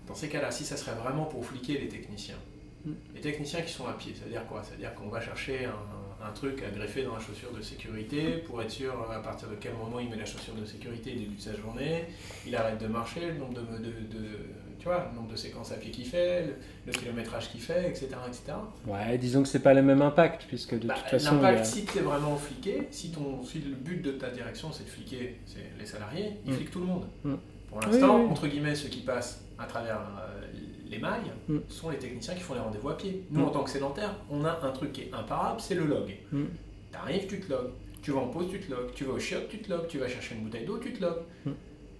Dans 0.07 0.15
ces 0.15 0.29
cas-là, 0.29 0.49
si 0.49 0.65
ça 0.65 0.77
serait 0.77 0.95
vraiment 0.95 1.25
pour 1.25 1.45
fliquer 1.45 1.77
les 1.77 1.87
techniciens, 1.87 2.37
Mm. 2.85 2.91
les 3.13 3.21
techniciens 3.21 3.61
qui 3.61 3.71
sont 3.71 3.87
à 3.87 3.93
pied, 3.93 4.13
ça 4.15 4.25
veut 4.25 4.31
dire 4.31 4.45
quoi? 4.47 4.63
Ça 4.63 4.71
veut 4.71 4.77
dire 4.77 4.93
qu'on 4.95 5.09
va 5.09 5.21
chercher 5.21 5.65
un, 5.65 5.69
un 5.69 6.00
truc 6.29 6.61
à 6.63 6.69
greffer 6.69 7.03
dans 7.03 7.15
la 7.15 7.19
chaussure 7.19 7.51
de 7.51 7.61
sécurité 7.61 8.37
pour 8.45 8.61
être 8.61 8.69
sûr 8.71 8.93
à 9.11 9.19
partir 9.21 9.49
de 9.49 9.55
quel 9.55 9.73
moment 9.73 9.99
il 9.99 10.09
met 10.09 10.15
la 10.15 10.25
chaussure 10.25 10.53
de 10.53 10.65
sécurité, 10.65 11.11
début 11.13 11.35
de 11.35 11.41
sa 11.41 11.55
journée, 11.55 12.05
il 12.45 12.55
arrête 12.55 12.79
de 12.79 12.87
marcher, 12.87 13.21
le 13.31 13.33
nombre 13.39 13.53
de, 13.55 13.61
de- 13.61 14.17
de- 14.17 14.37
tu 14.79 14.85
vois, 14.85 15.07
le 15.11 15.15
nombre 15.15 15.31
de 15.31 15.35
séquences 15.35 15.71
à 15.71 15.75
pied 15.75 15.91
qu'il 15.91 16.05
fait, 16.05 16.43
le, 16.45 16.53
le 16.87 16.91
kilométrage 16.91 17.49
qu'il 17.51 17.61
fait, 17.61 17.87
etc. 17.89 18.07
etc. 18.27 18.53
Ouais, 18.87 19.17
disons 19.17 19.43
que 19.43 19.47
c'est 19.47 19.59
pas 19.59 19.73
le 19.73 19.81
même 19.83 20.01
impact, 20.01 20.45
puisque 20.47 20.79
de 20.79 20.87
Bah, 20.87 20.95
toute 20.97 21.07
façon. 21.09 21.35
L'impact, 21.35 21.59
a- 21.59 21.63
si 21.63 21.85
tu 21.85 21.97
es 21.97 22.01
vraiment 22.01 22.35
fliqué, 22.37 22.87
si, 22.91 23.11
ton, 23.11 23.43
si 23.43 23.59
le 23.59 23.75
but 23.75 24.01
de 24.01 24.11
ta 24.11 24.29
direction 24.29 24.71
c'est 24.71 24.85
de 24.85 24.89
fliquer 24.89 25.39
les 25.79 25.85
salariés, 25.85 26.31
ils 26.45 26.51
Mm. 26.53 26.55
fliquent 26.55 26.71
tout 26.71 26.79
le 26.79 26.85
monde. 26.87 27.05
Mm. 27.23 27.33
Pour 27.69 27.79
l'instant, 27.81 28.15
Oui, 28.17 28.23
oui. 28.25 28.31
entre 28.31 28.47
guillemets, 28.47 28.75
ceux 28.75 28.89
qui 28.89 28.99
passent 29.01 29.45
à 29.57 29.65
travers 29.65 29.97
euh, 29.97 30.50
les 30.91 30.99
mailles 30.99 31.31
Mm. 31.47 31.57
sont 31.69 31.89
les 31.89 31.97
techniciens 31.97 32.35
qui 32.35 32.41
font 32.41 32.53
les 32.53 32.59
rendez-vous 32.59 32.89
à 32.89 32.97
pied. 32.97 33.23
Nous, 33.31 33.41
Mm. 33.41 33.45
en 33.45 33.49
tant 33.49 33.63
que 33.63 33.69
sédentaires, 33.69 34.15
on 34.29 34.43
a 34.45 34.59
un 34.63 34.71
truc 34.71 34.91
qui 34.91 35.01
est 35.01 35.13
imparable, 35.13 35.59
c'est 35.61 35.75
le 35.75 35.85
log. 35.85 36.15
Mm. 36.31 36.43
T'arrives, 36.91 37.27
tu 37.27 37.39
te 37.39 37.49
logs. 37.51 37.71
Tu 38.01 38.11
vas 38.11 38.19
en 38.19 38.27
pause, 38.27 38.47
tu 38.49 38.59
te 38.59 38.69
logs. 38.71 38.91
Tu 38.93 39.05
vas 39.05 39.13
au 39.13 39.19
chiottes, 39.19 39.47
tu 39.49 39.59
te 39.59 39.69
logs. 39.71 39.87
Tu 39.87 39.97
vas 39.99 40.07
chercher 40.07 40.35
une 40.35 40.43
bouteille 40.43 40.65
d'eau, 40.65 40.77
tu 40.79 40.91
te 40.93 41.01
logs. 41.01 41.23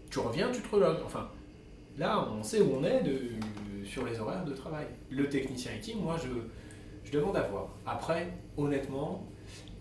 Tu 0.10 0.19
reviens, 0.19 0.51
tu 0.51 0.62
te 0.62 0.75
relogs. 0.75 0.98
Enfin, 1.05 1.29
là, 1.98 2.27
on 2.38 2.43
sait 2.43 2.60
où 2.62 2.75
on 2.75 2.83
est 2.83 3.01
de, 3.03 3.19
sur 3.86 4.05
les 4.05 4.19
horaires 4.19 4.43
de 4.43 4.53
travail. 4.53 4.86
Le 5.10 5.29
technicien 5.29 5.71
IT, 5.74 5.95
moi, 5.95 6.17
je, 6.21 6.27
je 7.10 7.17
demande 7.17 7.38
à 7.38 7.43
voir. 7.43 7.69
Après, 7.86 8.33
honnêtement, 8.57 9.25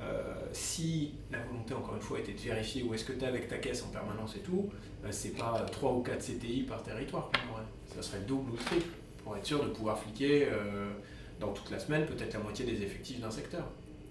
euh, 0.01 0.35
si 0.53 1.15
la 1.33 1.39
volonté, 1.43 1.75
encore 1.75 1.95
une 1.97 2.01
fois, 2.01 2.19
était 2.21 2.33
de 2.33 2.39
vérifier 2.39 2.83
où 2.85 2.95
est-ce 2.95 3.05
que 3.05 3.13
tu 3.13 3.25
es 3.25 3.27
avec 3.27 3.49
ta 3.49 3.57
caisse 3.59 3.83
en 3.83 3.89
permanence 3.89 4.37
et 4.37 4.41
tout, 4.41 4.69
euh, 5.05 5.09
c'est 5.11 5.37
pas 5.37 5.65
3 5.73 5.93
ou 5.95 6.03
4 6.03 6.19
CTI 6.21 6.63
par 6.63 6.83
territoire 6.83 7.31
qu'on 7.31 7.55
aurait. 7.55 7.67
Ça 7.95 8.03
serait 8.03 8.21
double 8.21 8.53
ou 8.53 8.57
triple 8.57 8.95
pour 9.25 9.37
être 9.37 9.47
sûr 9.47 9.63
de 9.63 9.71
pouvoir 9.71 9.99
fliquer 9.99 10.49
euh, 10.51 10.91
dans 11.39 11.53
toute 11.53 11.71
la 11.71 11.79
semaine 11.79 12.07
peut-être 12.07 12.33
la 12.35 12.41
moitié 12.41 12.65
des 12.65 12.83
effectifs 12.83 13.21
d'un 13.21 13.31
secteur. 13.31 13.65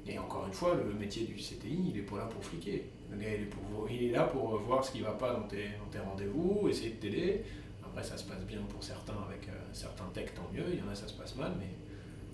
Et 0.07 0.17
encore 0.17 0.45
une 0.47 0.53
fois, 0.53 0.75
le 0.75 0.93
métier 0.93 1.23
du 1.25 1.35
CTI, 1.35 1.91
il 1.91 1.97
est 1.97 2.01
pas 2.01 2.17
là 2.17 2.25
pour 2.25 2.43
fliquer. 2.43 2.85
Le 3.11 3.17
gars, 3.17 3.27
il 3.35 3.43
est, 3.43 3.45
pour, 3.45 3.87
il 3.89 4.03
est 4.03 4.11
là 4.11 4.23
pour 4.23 4.57
voir 4.59 4.83
ce 4.83 4.91
qui 4.91 5.01
va 5.01 5.11
pas 5.11 5.33
dans 5.33 5.43
tes, 5.43 5.69
dans 5.79 5.91
tes 5.91 5.99
rendez-vous, 5.99 6.67
essayer 6.67 6.91
de 6.91 6.95
t'aider. 6.95 7.43
Après, 7.83 8.03
ça 8.03 8.17
se 8.17 8.23
passe 8.23 8.43
bien 8.45 8.59
pour 8.69 8.83
certains 8.83 9.17
avec 9.27 9.47
euh, 9.49 9.51
certains 9.73 10.05
techs, 10.13 10.33
tant 10.33 10.49
mieux. 10.53 10.65
Il 10.73 10.79
y 10.79 10.81
en 10.81 10.89
a, 10.91 10.95
ça 10.95 11.07
se 11.07 11.13
passe 11.13 11.35
mal, 11.35 11.53
mais 11.59 11.69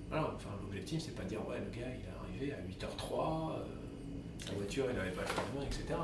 voilà. 0.10 0.32
Enfin, 0.36 0.52
l'objectif, 0.62 1.02
c'est 1.04 1.16
pas 1.16 1.24
de 1.24 1.30
dire, 1.30 1.48
ouais, 1.48 1.58
le 1.60 1.78
gars, 1.78 1.88
il 1.88 2.06
est 2.06 2.46
arrivé 2.46 2.54
à 2.54 2.58
8h03, 2.58 3.52
euh, 3.52 3.66
sa 4.46 4.54
voiture, 4.54 4.86
il 4.94 5.00
avait 5.00 5.12
pas 5.12 5.22
le 5.22 5.28
changement, 5.28 5.62
etc. 5.62 5.96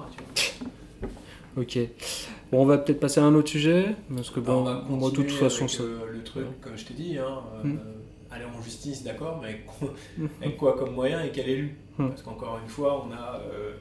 Ok. 1.58 1.78
Bon, 2.52 2.62
on 2.62 2.66
va 2.66 2.78
peut-être 2.78 3.00
passer 3.00 3.20
à 3.20 3.24
un 3.26 3.36
autre 3.36 3.50
sujet, 3.50 3.96
parce 4.16 4.30
que 4.30 4.40
bon, 4.40 4.66
on 4.90 4.98
va 4.98 5.10
de 5.10 5.16
toute 5.16 5.32
façon, 5.32 5.66
avec, 5.66 5.70
ça. 5.76 5.84
euh, 5.84 6.12
le 6.12 6.24
truc, 6.24 6.46
comme 6.62 6.78
je 6.78 6.86
t'ai 6.86 6.94
dit, 6.94 7.18
hein, 7.18 7.40
euh, 7.56 7.68
Mm. 7.68 7.80
aller 8.32 8.46
en 8.46 8.62
justice, 8.62 9.04
d'accord, 9.04 9.40
mais 9.42 9.50
avec 9.50 9.66
quoi, 9.66 9.94
avec 10.42 10.58
quoi 10.58 10.78
comme 10.78 10.94
moyen 10.94 11.24
et 11.24 11.32
quel 11.32 11.50
élu 11.50 11.76
Mm. 11.98 12.08
Parce 12.10 12.22
qu'encore 12.24 12.60
une 12.64 12.70
fois, 12.70 13.06
on 13.06 13.12
a, 13.12 13.42
euh, 13.54 13.74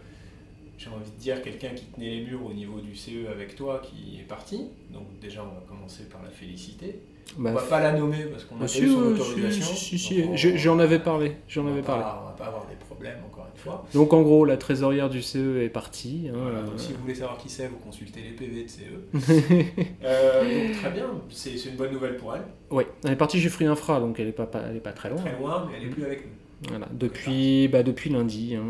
j'ai 0.78 0.88
envie 0.90 1.10
de 1.10 1.20
dire, 1.20 1.40
quelqu'un 1.42 1.68
qui 1.70 1.84
tenait 1.84 2.10
les 2.10 2.24
murs 2.24 2.44
au 2.44 2.52
niveau 2.52 2.80
du 2.80 2.96
CE 2.96 3.28
avec 3.30 3.54
toi 3.54 3.80
qui 3.84 4.18
est 4.18 4.24
parti. 4.26 4.66
Donc 4.92 5.04
déjà, 5.20 5.42
on 5.44 5.54
va 5.54 5.62
commencer 5.68 6.04
par 6.08 6.22
la 6.24 6.30
féliciter. 6.30 7.00
Bah, 7.38 7.50
on 7.52 7.54
va 7.54 7.62
pas 7.62 7.80
la 7.80 7.92
nommer 7.92 8.24
parce 8.24 8.44
qu'on 8.44 8.56
a 8.56 8.58
bah, 8.58 8.64
pas 8.64 8.68
si, 8.68 8.82
eu 8.82 8.88
son 8.88 8.98
ouais, 9.02 9.06
autorisation. 9.12 9.64
si, 9.74 9.98
si, 9.98 10.22
donc 10.22 10.32
on- 10.32 10.36
je- 10.36 10.56
j'en 10.56 10.78
avais 10.78 10.98
parlé. 10.98 11.32
J'en 11.48 11.66
avais 11.66 11.80
parlé. 11.82 12.02
pas- 12.02 12.20
On 12.22 12.26
va 12.26 12.32
pas 12.36 12.44
avoir 12.46 12.66
des 12.66 12.74
problèmes, 12.74 13.18
encore 13.30 13.46
une 13.54 13.60
fois. 13.60 13.84
Donc 13.94 14.12
en 14.12 14.22
gros, 14.22 14.44
la 14.44 14.56
trésorière 14.56 15.08
du 15.08 15.22
CE 15.22 15.62
est 15.62 15.68
partie. 15.68 16.26
hein, 16.28 16.32
Voilà, 16.36 16.58
euh, 16.58 16.62
donc 16.66 16.74
si 16.78 16.92
vous 16.92 17.00
voulez 17.02 17.14
savoir 17.14 17.38
qui 17.38 17.48
c'est, 17.48 17.68
vous 17.68 17.76
consultez 17.76 18.20
les 18.22 18.30
PV 18.30 18.64
de 18.64 18.68
CE. 18.68 18.82
Euh, 20.04 20.68
donc 20.68 20.76
très 20.78 20.90
bien, 20.90 21.06
c'est 21.30 21.50
une 21.66 21.76
bonne 21.76 21.92
nouvelle 21.92 22.16
pour 22.16 22.34
elle. 22.34 22.42
ouais, 22.70 22.86
elle 23.04 23.12
est 23.12 23.16
partie 23.16 23.40
chez 23.40 23.48
Free 23.48 23.66
Infra, 23.66 24.00
donc 24.00 24.18
elle 24.18 24.28
est 24.28 24.32
pas, 24.32 24.46
pas- 24.46 24.62
elle 24.68 24.76
est 24.76 24.80
pas 24.80 24.92
très 24.92 25.08
loin. 25.10 25.18
Très 25.18 25.36
loin, 25.38 25.68
mais 25.70 25.78
elle 25.78 25.86
est 25.86 25.90
plus 25.90 26.04
avec 26.04 26.24
nous. 26.26 26.68
Voilà, 26.68 26.88
depuis, 26.92 27.68
bah, 27.68 27.82
depuis 27.82 28.10
lundi, 28.10 28.54
hein, 28.56 28.64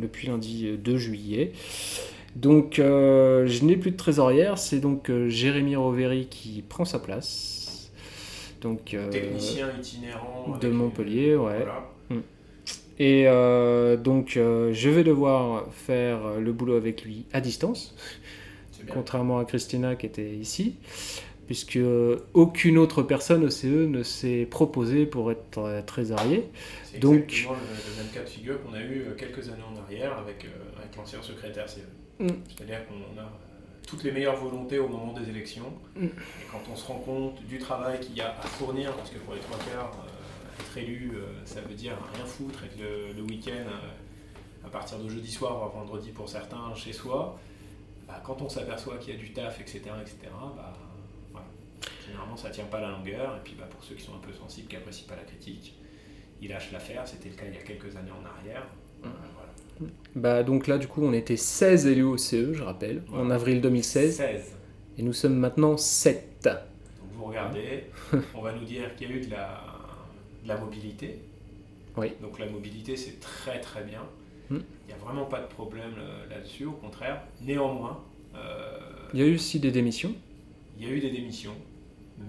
depuis 0.00 0.26
lundi 0.28 0.66
euh, 0.66 0.76
2 0.76 0.96
juillet. 0.96 1.52
Donc 2.36 2.78
euh, 2.78 3.46
je 3.46 3.64
n'ai 3.64 3.76
plus 3.76 3.90
de 3.92 3.96
trésorière, 3.96 4.58
c'est 4.58 4.80
donc 4.80 5.08
euh, 5.10 5.28
Jérémy 5.28 5.76
Roveri 5.76 6.26
qui 6.26 6.62
prend 6.68 6.84
sa 6.84 6.98
place. 6.98 7.67
Donc, 8.60 8.94
euh, 8.94 9.10
Technicien 9.10 9.68
itinérant. 9.78 10.56
de 10.60 10.68
Montpellier, 10.68 11.36
ouais. 11.36 11.58
Voilà. 11.58 11.90
Et 13.00 13.28
euh, 13.28 13.96
donc 13.96 14.36
euh, 14.36 14.72
je 14.72 14.90
vais 14.90 15.04
devoir 15.04 15.72
faire 15.72 16.40
le 16.40 16.52
boulot 16.52 16.74
avec 16.74 17.04
lui 17.04 17.26
à 17.32 17.40
distance, 17.40 17.94
contrairement 18.92 19.38
à 19.38 19.44
Christina 19.44 19.94
qui 19.94 20.06
était 20.06 20.32
ici, 20.32 20.74
puisque 21.46 21.78
aucune 22.34 22.76
autre 22.76 23.04
personne 23.04 23.44
au 23.44 23.50
CE 23.50 23.86
ne 23.86 24.02
s'est 24.02 24.48
proposée 24.50 25.06
pour 25.06 25.30
être 25.30 25.84
trésorier. 25.86 26.48
C'est 26.82 26.98
donc- 26.98 27.22
exactement 27.30 27.54
le, 27.54 28.02
même 28.02 28.12
cas 28.12 28.24
de 28.24 28.28
figure 28.28 28.60
qu'on 28.64 28.74
a 28.74 28.82
eu 28.82 29.04
quelques 29.16 29.48
années 29.48 29.62
en 29.72 29.80
arrière 29.80 30.18
avec, 30.18 30.44
avec 30.76 30.96
l'ancien 30.96 31.22
secrétaire 31.22 31.68
CE. 31.68 31.78
Mm. 32.18 32.26
C'est-à-dire 32.48 32.80
qu'on 32.88 33.20
a 33.20 33.30
toutes 33.88 34.04
les 34.04 34.12
meilleures 34.12 34.36
volontés 34.36 34.78
au 34.78 34.88
moment 34.88 35.12
des 35.14 35.28
élections. 35.30 35.72
Mm. 35.96 36.04
Et 36.06 36.46
quand 36.52 36.60
on 36.70 36.76
se 36.76 36.86
rend 36.86 36.98
compte 36.98 37.42
du 37.46 37.58
travail 37.58 37.98
qu'il 38.00 38.14
y 38.14 38.20
a 38.20 38.38
à 38.38 38.42
fournir, 38.42 38.92
parce 38.94 39.10
que 39.10 39.18
pour 39.18 39.34
les 39.34 39.40
trois 39.40 39.58
quarts, 39.58 39.92
euh, 40.04 40.62
être 40.62 40.76
élu, 40.76 41.12
euh, 41.14 41.26
ça 41.46 41.62
veut 41.62 41.74
dire 41.74 41.94
rien 42.14 42.26
foutre, 42.26 42.64
être 42.64 42.78
le, 42.78 43.14
le 43.14 43.22
week-end 43.22 43.52
euh, 43.66 44.66
à 44.66 44.68
partir 44.68 44.98
de 44.98 45.08
jeudi 45.08 45.30
soir, 45.30 45.56
voire 45.56 45.70
vendredi 45.70 46.10
pour 46.10 46.28
certains, 46.28 46.74
chez 46.74 46.92
soi, 46.92 47.38
bah, 48.06 48.20
quand 48.24 48.42
on 48.42 48.48
s'aperçoit 48.48 48.98
qu'il 48.98 49.14
y 49.14 49.16
a 49.16 49.20
du 49.20 49.32
taf, 49.32 49.58
etc., 49.60 49.80
etc., 50.02 50.16
bah, 50.54 50.74
voilà. 51.32 51.46
généralement 52.06 52.36
ça 52.36 52.50
tient 52.50 52.64
pas 52.64 52.80
la 52.80 52.90
longueur. 52.90 53.36
Et 53.36 53.40
puis 53.42 53.54
bah, 53.58 53.66
pour 53.70 53.82
ceux 53.82 53.94
qui 53.94 54.04
sont 54.04 54.14
un 54.14 54.26
peu 54.26 54.34
sensibles, 54.34 54.68
qui 54.68 54.76
apprécient 54.76 55.08
pas 55.08 55.16
la 55.16 55.22
critique, 55.22 55.74
ils 56.42 56.50
lâchent 56.50 56.72
l'affaire. 56.72 57.08
C'était 57.08 57.30
le 57.30 57.36
cas 57.36 57.46
il 57.46 57.54
y 57.54 57.58
a 57.58 57.62
quelques 57.62 57.96
années 57.96 58.12
en 58.12 58.26
arrière. 58.26 58.66
Voilà. 59.00 59.16
Bah, 60.14 60.42
donc 60.42 60.66
là, 60.66 60.78
du 60.78 60.88
coup, 60.88 61.02
on 61.02 61.12
était 61.12 61.36
16 61.36 61.86
élus 61.86 62.02
au 62.02 62.16
CE, 62.16 62.52
je 62.52 62.62
rappelle, 62.62 63.02
en 63.12 63.30
avril 63.30 63.60
2016, 63.60 64.16
16. 64.16 64.42
et 64.98 65.02
nous 65.02 65.12
sommes 65.12 65.36
maintenant 65.36 65.76
7. 65.76 66.42
Donc 66.44 66.52
vous 67.16 67.24
regardez, 67.24 67.84
on 68.34 68.40
va 68.42 68.52
nous 68.52 68.64
dire 68.64 68.94
qu'il 68.96 69.10
y 69.10 69.12
a 69.12 69.16
eu 69.16 69.20
de 69.20 69.30
la, 69.30 69.62
de 70.42 70.48
la 70.48 70.56
mobilité. 70.56 71.20
Oui. 71.96 72.12
Donc 72.20 72.38
la 72.38 72.46
mobilité, 72.46 72.96
c'est 72.96 73.20
très 73.20 73.60
très 73.60 73.82
bien. 73.84 74.02
Hmm. 74.50 74.60
Il 74.88 74.94
n'y 74.94 75.00
a 75.00 75.04
vraiment 75.04 75.26
pas 75.26 75.40
de 75.40 75.46
problème 75.46 75.92
euh, 75.98 76.28
là-dessus, 76.30 76.64
au 76.64 76.72
contraire. 76.72 77.22
Néanmoins, 77.42 78.02
euh, 78.34 78.78
Il 79.12 79.20
y 79.20 79.22
a 79.22 79.26
eu 79.26 79.34
aussi 79.34 79.60
des 79.60 79.70
démissions. 79.70 80.14
il 80.78 80.86
y 80.86 80.90
a 80.90 80.92
eu 80.92 81.00
des 81.00 81.10
démissions. 81.10 81.54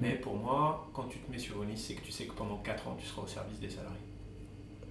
Mais 0.02 0.16
pour 0.16 0.36
moi, 0.36 0.88
quand 0.94 1.06
tu 1.06 1.18
te 1.18 1.32
mets 1.32 1.40
sur 1.40 1.64
une 1.64 1.70
liste, 1.70 1.86
c'est 1.88 1.94
que 1.96 2.06
tu 2.06 2.12
sais 2.12 2.26
que 2.26 2.34
pendant 2.34 2.58
4 2.58 2.88
ans, 2.88 2.98
tu 3.00 3.08
seras 3.08 3.24
au 3.24 3.28
service 3.28 3.60
des 3.60 3.70
salariés. 3.70 3.98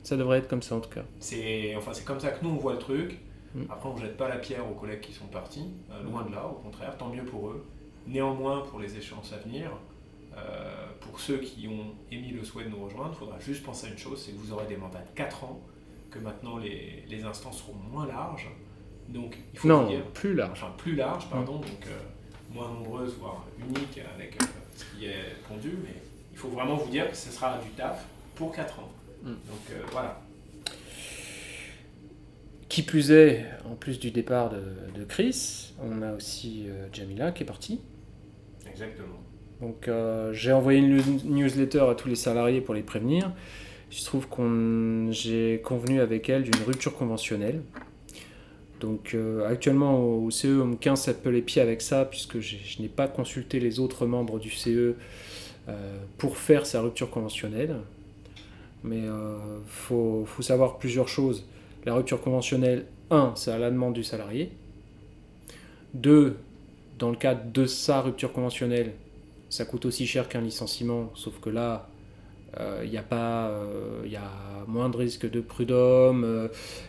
Ça 0.09 0.17
devrait 0.17 0.39
être 0.39 0.49
comme 0.49 0.63
ça 0.63 0.75
en 0.75 0.81
tout 0.81 0.89
cas. 0.89 1.03
C'est 1.21 1.75
enfin, 1.77 1.93
c'est 1.93 2.05
comme 2.07 2.19
ça 2.19 2.31
que 2.31 2.43
nous, 2.43 2.51
on 2.51 2.57
voit 2.57 2.73
le 2.73 2.79
truc. 2.79 3.19
Mm. 3.55 3.65
Après, 3.69 3.89
on 3.91 3.95
ne 3.95 4.01
jette 4.01 4.17
pas 4.17 4.27
la 4.29 4.39
pierre 4.39 4.67
aux 4.67 4.75
collègues 4.75 5.03
qui 5.03 5.13
sont 5.13 5.27
partis. 5.27 5.67
euh, 5.93 6.03
loin 6.03 6.23
de 6.25 6.33
là, 6.33 6.47
au 6.47 6.55
contraire, 6.55 6.97
tant 6.97 7.11
mieux 7.11 7.25
pour 7.25 7.49
eux. 7.51 7.67
Néanmoins, 8.07 8.63
pour 8.63 8.79
les 8.81 8.97
échéances 8.97 9.35
à 9.35 9.37
venir, 9.37 9.71
euh, 10.35 10.87
pour 11.01 11.21
ceux 11.21 11.37
qui 11.39 11.69
ont 11.69 11.95
émis 12.11 12.31
le 12.31 12.43
souhait 12.43 12.65
de 12.65 12.71
nous 12.71 12.83
rejoindre, 12.87 13.11
il 13.13 13.19
faudra 13.19 13.39
juste 13.39 13.63
penser 13.63 13.89
à 13.89 13.91
une 13.91 13.99
chose, 13.99 14.23
c'est 14.25 14.33
que 14.33 14.39
vous 14.39 14.51
aurez 14.51 14.67
des 14.67 14.79
mandats 14.79 15.01
de 15.01 15.15
4 15.15 15.45
ans, 15.45 15.61
que 16.11 16.19
maintenant 16.19 16.57
les, 16.57 17.05
les 17.07 17.25
instances 17.25 17.59
seront 17.59 17.75
moins 17.93 18.07
larges. 18.07 18.49
Donc, 19.11 19.37
il 19.53 19.59
faut 19.59 19.69
Non, 19.69 19.83
vous 19.83 19.89
dire, 19.91 20.05
plus 20.15 20.35
large. 20.35 20.53
enfin 20.63 20.73
plus 20.79 20.95
larges, 20.95 21.29
pardon, 21.29 21.57
donc 21.57 21.87
euh, 21.87 22.55
moins 22.55 22.69
nombreuses, 22.69 23.15
voire 23.21 23.45
uniques 23.59 24.01
avec 24.17 24.39
ce 24.75 24.85
qui 24.87 25.05
est 25.05 25.37
pondu, 25.47 25.77
mais 25.85 25.95
il 26.33 26.39
faut 26.39 26.49
vraiment 26.49 26.77
vous 26.77 26.91
dire 26.91 27.11
que 27.11 27.17
ce 27.17 27.31
sera 27.31 27.59
du 27.59 27.69
taf 27.71 28.07
pour 28.37 28.53
4 28.53 28.79
ans. 28.81 28.91
Mm. 29.23 29.27
Donc 29.29 29.37
euh, 29.71 29.75
voilà. 29.93 30.21
Qui 32.69 32.83
plus 32.83 33.11
est, 33.11 33.47
en 33.65 33.75
plus 33.75 33.99
du 33.99 34.11
départ 34.11 34.51
de, 34.51 34.61
de 34.99 35.05
Chris, 35.05 35.73
on 35.83 36.03
a 36.03 36.13
aussi 36.13 36.67
euh, 36.69 36.87
Jamila 36.93 37.33
qui 37.33 37.43
est 37.43 37.47
partie. 37.47 37.81
Exactement. 38.71 39.17
Donc 39.61 39.89
euh, 39.89 40.33
j'ai 40.35 40.53
envoyé 40.53 40.79
une 40.79 40.97
news- 40.97 41.25
newsletter 41.25 41.87
à 41.91 41.95
tous 41.95 42.09
les 42.09 42.15
salariés 42.15 42.61
pour 42.61 42.75
les 42.75 42.83
prévenir. 42.83 43.33
Il 43.91 43.97
se 43.97 44.05
trouve 44.05 44.29
qu'on 44.29 45.09
j'ai 45.13 45.63
convenu 45.65 46.01
avec 46.01 46.29
elle 46.29 46.43
d'une 46.43 46.63
rupture 46.67 46.95
conventionnelle. 46.95 47.63
Donc 48.81 49.15
euh, 49.15 49.49
actuellement 49.49 49.99
au 49.99 50.31
CE, 50.31 50.61
on 50.61 50.67
me 50.67 50.77
quince 50.77 51.09
un 51.09 51.15
peu 51.15 51.31
les 51.31 51.43
pieds 51.43 51.63
avec 51.63 51.81
ça, 51.81 52.05
puisque 52.05 52.39
je 52.39 52.57
n'ai 52.81 52.89
pas 52.89 53.09
consulté 53.09 53.61
les 53.61 53.81
autres 53.81 54.07
membres 54.07 54.39
du 54.39 54.51
CE 54.51 54.95
euh, 55.69 55.99
pour 56.19 56.37
faire 56.37 56.67
sa 56.67 56.83
rupture 56.83 57.11
conventionnelle. 57.11 57.77
Mais 58.85 59.01
il 59.01 59.67
faut, 59.67 60.25
faut 60.27 60.43
savoir 60.43 60.79
plusieurs 60.79 61.09
choses. 61.09 61.47
La 61.85 61.95
rupture 61.95 62.21
conventionnelle, 62.21 62.87
1, 63.11 63.33
c'est 63.35 63.51
à 63.51 63.59
la 63.59 63.71
demande 63.71 63.95
du 63.95 64.05
salarié. 64.05 64.53
2, 65.95 66.37
dans 66.99 67.11
le 67.11 67.17
cadre 67.17 67.51
de 67.53 67.67
sa 67.67 68.01
rupture 68.01 68.33
conventionnelle, 68.33 68.93
ça 69.49 69.65
coûte 69.65 69.87
aussi 69.87 70.07
cher 70.07 70.29
qu'un 70.29 70.41
licenciement, 70.41 71.11
sauf 71.15 71.41
que 71.41 71.51
là, 71.51 71.89
euh, 72.59 72.83
il 72.85 72.91
y 72.93 72.99
a 72.99 73.03
pas, 73.03 73.49
euh, 73.49 74.03
il 74.05 74.13
y 74.13 74.17
a 74.17 74.31
moins 74.67 74.89
de 74.89 74.97
risque 74.97 75.31
de 75.31 75.41
prud'homme, 75.41 76.25
euh, 76.25 76.49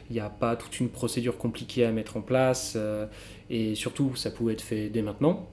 il 0.10 0.14
n'y 0.14 0.20
a 0.20 0.30
pas 0.30 0.56
toute 0.56 0.80
une 0.80 0.90
procédure 0.90 1.38
compliquée 1.38 1.86
à 1.86 1.92
mettre 1.92 2.18
en 2.18 2.22
place, 2.22 2.74
euh, 2.76 3.06
et 3.50 3.76
surtout, 3.76 4.16
ça 4.16 4.32
pouvait 4.32 4.54
être 4.54 4.62
fait 4.62 4.90
dès 4.90 5.02
maintenant. 5.02 5.48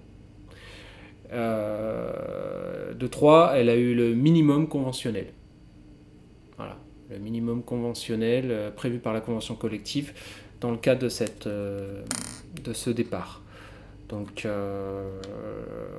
Euh, 1.33 2.95
de 2.95 3.07
3, 3.07 3.53
elle 3.57 3.69
a 3.69 3.77
eu 3.77 3.95
le 3.95 4.15
minimum 4.15 4.69
conventionnel. 4.69 5.27
Voilà, 6.57 6.79
le 7.11 7.19
minimum 7.19 7.63
conventionnel 7.63 8.51
euh, 8.51 8.71
prévu 8.71 8.99
par 8.99 9.13
la 9.13 9.21
convention 9.21 9.55
collective 9.55 10.13
dans 10.61 10.71
le 10.71 10.77
cadre 10.79 11.03
de, 11.03 11.09
cette, 11.09 11.47
euh, 11.47 12.03
de 12.65 12.73
ce 12.73 12.91
départ. 12.91 13.43
Donc, 14.09 14.45
euh, 14.45 15.21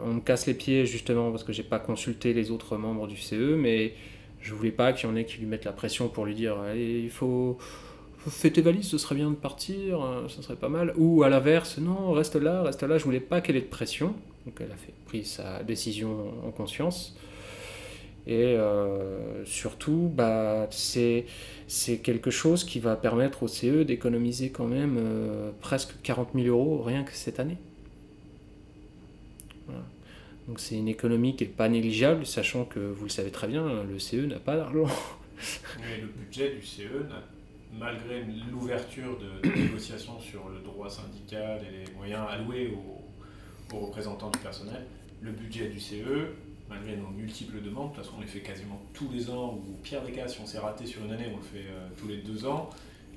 on 0.05 0.13
me 0.13 0.21
casse 0.21 0.45
les 0.47 0.53
pieds 0.53 0.85
justement 0.85 1.31
parce 1.31 1.43
que 1.43 1.51
j'ai 1.51 1.63
pas 1.63 1.79
consulté 1.79 2.33
les 2.33 2.51
autres 2.51 2.77
membres 2.77 3.07
du 3.07 3.17
CE, 3.17 3.55
mais 3.55 3.93
je 4.39 4.53
voulais 4.53 4.71
pas 4.71 4.93
qu'il 4.93 5.09
y 5.09 5.11
en 5.11 5.15
ait 5.15 5.25
qui 5.25 5.39
lui 5.39 5.45
mettent 5.45 5.65
la 5.65 5.73
pression 5.73 6.07
pour 6.07 6.25
lui 6.25 6.33
dire 6.33 6.57
Allez, 6.59 7.01
il 7.01 7.09
faut, 7.09 7.57
faut 8.17 8.29
faire 8.29 8.53
tes 8.53 8.61
valises, 8.61 8.87
ce 8.87 8.97
serait 8.97 9.15
bien 9.15 9.29
de 9.29 9.35
partir, 9.35 10.01
euh, 10.01 10.27
ce 10.29 10.41
serait 10.41 10.55
pas 10.55 10.69
mal. 10.69 10.93
Ou 10.97 11.23
à 11.23 11.29
l'inverse, 11.29 11.79
non, 11.79 12.11
reste 12.13 12.35
là, 12.35 12.63
reste 12.63 12.83
là. 12.83 12.97
Je 12.97 13.03
voulais 13.03 13.19
pas 13.19 13.41
qu'elle 13.41 13.57
ait 13.57 13.61
de 13.61 13.65
pression. 13.65 14.15
Donc, 14.45 14.55
elle 14.61 14.71
a 14.71 14.75
pris 15.05 15.25
sa 15.25 15.63
décision 15.63 16.33
en 16.45 16.51
conscience. 16.51 17.17
Et 18.27 18.57
euh, 18.57 19.45
surtout, 19.45 20.11
bah, 20.13 20.67
c'est 20.69 21.25
quelque 22.03 22.29
chose 22.29 22.65
qui 22.65 22.81
va 22.81 22.97
permettre 22.97 23.43
au 23.43 23.47
CE 23.47 23.83
d'économiser 23.83 24.49
quand 24.49 24.67
même 24.67 24.97
euh, 24.99 25.51
presque 25.61 25.93
40 26.03 26.31
000 26.35 26.47
euros 26.47 26.83
rien 26.83 27.03
que 27.03 27.13
cette 27.13 27.39
année. 27.39 27.57
Donc 30.47 30.59
c'est 30.59 30.75
une 30.75 30.87
économie 30.87 31.35
qui 31.35 31.43
n'est 31.43 31.49
pas 31.49 31.67
négligeable, 31.67 32.25
sachant 32.25 32.63
que 32.63 32.79
vous 32.79 33.03
le 33.03 33.09
savez 33.09 33.31
très 33.31 33.47
bien, 33.47 33.83
le 33.83 33.99
CE 33.99 34.15
n'a 34.17 34.39
pas 34.39 34.55
d'argent. 34.55 34.85
Mais 35.79 36.01
le 36.01 36.07
budget 36.07 36.55
du 36.55 36.65
CE, 36.65 37.05
malgré 37.77 38.23
l'ouverture 38.49 39.17
de, 39.19 39.49
de 39.49 39.55
négociations 39.55 40.19
sur 40.21 40.47
le 40.47 40.59
droit 40.59 40.89
syndical 40.89 41.61
et 41.67 41.85
les 41.85 41.93
moyens 41.95 42.25
alloués 42.29 42.73
aux, 42.73 43.75
aux 43.75 43.79
représentants 43.87 44.29
du 44.29 44.39
personnel, 44.39 44.85
le 45.21 45.31
budget 45.31 45.67
du 45.67 45.79
CE, 45.81 46.29
malgré 46.69 46.95
nos 46.97 47.07
multiples 47.09 47.61
demandes, 47.61 47.91
de 47.91 47.95
toute 47.95 48.03
façon 48.05 48.15
on 48.17 48.21
les 48.21 48.27
fait 48.27 48.41
quasiment 48.41 48.79
tous 48.93 49.09
les 49.11 49.29
ans, 49.29 49.53
ou 49.55 49.73
au 49.73 49.77
pire 49.83 50.01
des 50.03 50.11
cas, 50.11 50.27
si 50.27 50.39
on 50.41 50.45
s'est 50.45 50.59
raté 50.59 50.85
sur 50.85 51.03
une 51.05 51.11
année, 51.13 51.27
on 51.33 51.37
le 51.37 51.43
fait 51.43 51.67
euh, 51.69 51.87
tous 51.97 52.07
les 52.07 52.17
deux 52.17 52.45
ans. 52.45 52.69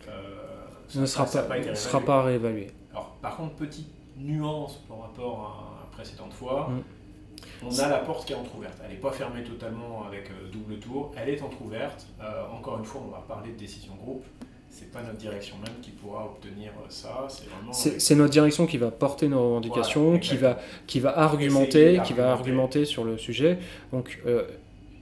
euh, 0.08 0.66
Ça 0.88 1.00
ne 1.00 1.06
sera 1.06 1.24
pas, 1.26 1.58
été 1.58 1.70
ne 1.70 1.74
sera 1.74 1.98
réévalué. 1.98 2.06
pas 2.06 2.22
réévalué. 2.22 2.66
Alors, 2.92 3.16
par 3.22 3.36
contre, 3.36 3.54
petite 3.56 3.88
nuance 4.16 4.76
par 4.88 5.00
rapport 5.02 5.40
à 5.40 5.80
la 5.84 5.90
précédente 5.96 6.32
fois, 6.32 6.68
Mm. 6.70 7.66
on 7.66 7.78
a 7.78 7.88
la 7.88 7.98
porte 7.98 8.26
qui 8.26 8.32
est 8.32 8.36
entrouverte. 8.36 8.78
Elle 8.84 8.90
n'est 8.90 8.96
pas 9.00 9.12
fermée 9.12 9.42
totalement 9.44 10.04
avec 10.06 10.30
euh, 10.30 10.48
double 10.52 10.78
tour, 10.78 11.12
elle 11.16 11.28
est 11.30 11.42
entrouverte. 11.42 12.06
Euh, 12.20 12.44
encore 12.52 12.78
une 12.78 12.84
fois, 12.84 13.02
on 13.06 13.10
va 13.10 13.18
parler 13.26 13.52
de 13.52 13.56
décision 13.58 13.94
groupe. 13.94 14.24
C'est 14.70 14.92
pas 14.92 15.02
notre 15.02 15.16
direction 15.16 15.56
même 15.56 15.74
qui 15.82 15.90
pourra 15.90 16.24
obtenir 16.24 16.70
euh, 16.70 16.86
ça. 16.88 17.26
C'est 17.72 18.14
notre 18.14 18.30
direction 18.30 18.66
qui 18.66 18.78
va 18.78 18.90
porter 18.90 19.28
nos 19.28 19.42
revendications, 19.42 20.04
Voilà, 20.04 20.18
qui, 20.20 20.36
va, 20.36 20.58
qui 20.86 21.00
va 21.00 21.18
argumenter, 21.18 22.00
qui 22.04 22.12
va 22.12 22.32
argumenter 22.32 22.84
sur 22.84 23.04
le 23.04 23.18
sujet. 23.18 23.58
Donc 23.92 24.20
euh, 24.26 24.44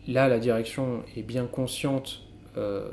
là, 0.09 0.29
la 0.29 0.39
direction 0.39 1.03
est 1.17 1.23
bien 1.23 1.47
consciente 1.47 2.23
euh, 2.57 2.89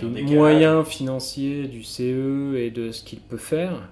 des 0.00 0.22
moyens 0.22 0.86
financiers 0.86 1.68
du 1.68 1.82
CE 1.82 2.56
et 2.56 2.70
de 2.70 2.90
ce 2.90 3.02
qu'il 3.02 3.20
peut 3.20 3.36
faire. 3.36 3.88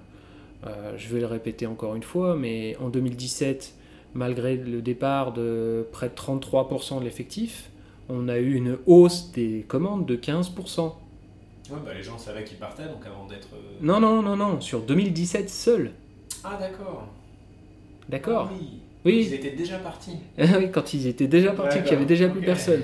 Euh, 0.65 0.93
je 0.97 1.09
vais 1.09 1.19
le 1.19 1.25
répéter 1.25 1.65
encore 1.65 1.95
une 1.95 2.03
fois, 2.03 2.35
mais 2.35 2.75
en 2.77 2.89
2017, 2.89 3.75
malgré 4.13 4.55
le 4.55 4.81
départ 4.81 5.33
de 5.33 5.85
près 5.91 6.09
de 6.09 6.13
33% 6.13 6.99
de 6.99 7.03
l'effectif, 7.03 7.69
on 8.09 8.27
a 8.27 8.37
eu 8.37 8.53
une 8.53 8.77
hausse 8.85 9.31
des 9.31 9.65
commandes 9.67 10.05
de 10.05 10.15
15%. 10.15 10.93
Ouais, 11.69 11.77
bah, 11.85 11.93
les 11.93 12.03
gens 12.03 12.17
savaient 12.17 12.43
qu'ils 12.43 12.57
partaient, 12.57 12.85
donc 12.87 13.05
avant 13.05 13.25
d'être. 13.25 13.47
euh, 13.53 13.77
Non, 13.81 13.99
non, 13.99 14.21
non, 14.21 14.35
non, 14.35 14.59
sur 14.61 14.81
2017 14.81 15.49
seul. 15.49 15.91
Ah, 16.43 16.57
d'accord. 16.59 17.07
D'accord 18.09 18.49
Ah 18.51 18.55
oui. 18.59 18.79
Oui. 19.05 19.25
Ils 19.27 19.33
étaient 19.33 19.51
déjà 19.51 19.77
partis. 19.79 20.17
Ah 20.37 20.57
oui, 20.57 20.71
quand 20.71 20.93
ils 20.93 21.07
étaient 21.07 21.27
déjà 21.27 21.51
partis, 21.51 21.79
qu'il 21.79 21.87
n'y 21.91 21.95
avait 21.97 22.05
déjà 22.05 22.29
plus 22.29 22.41
personne. 22.41 22.83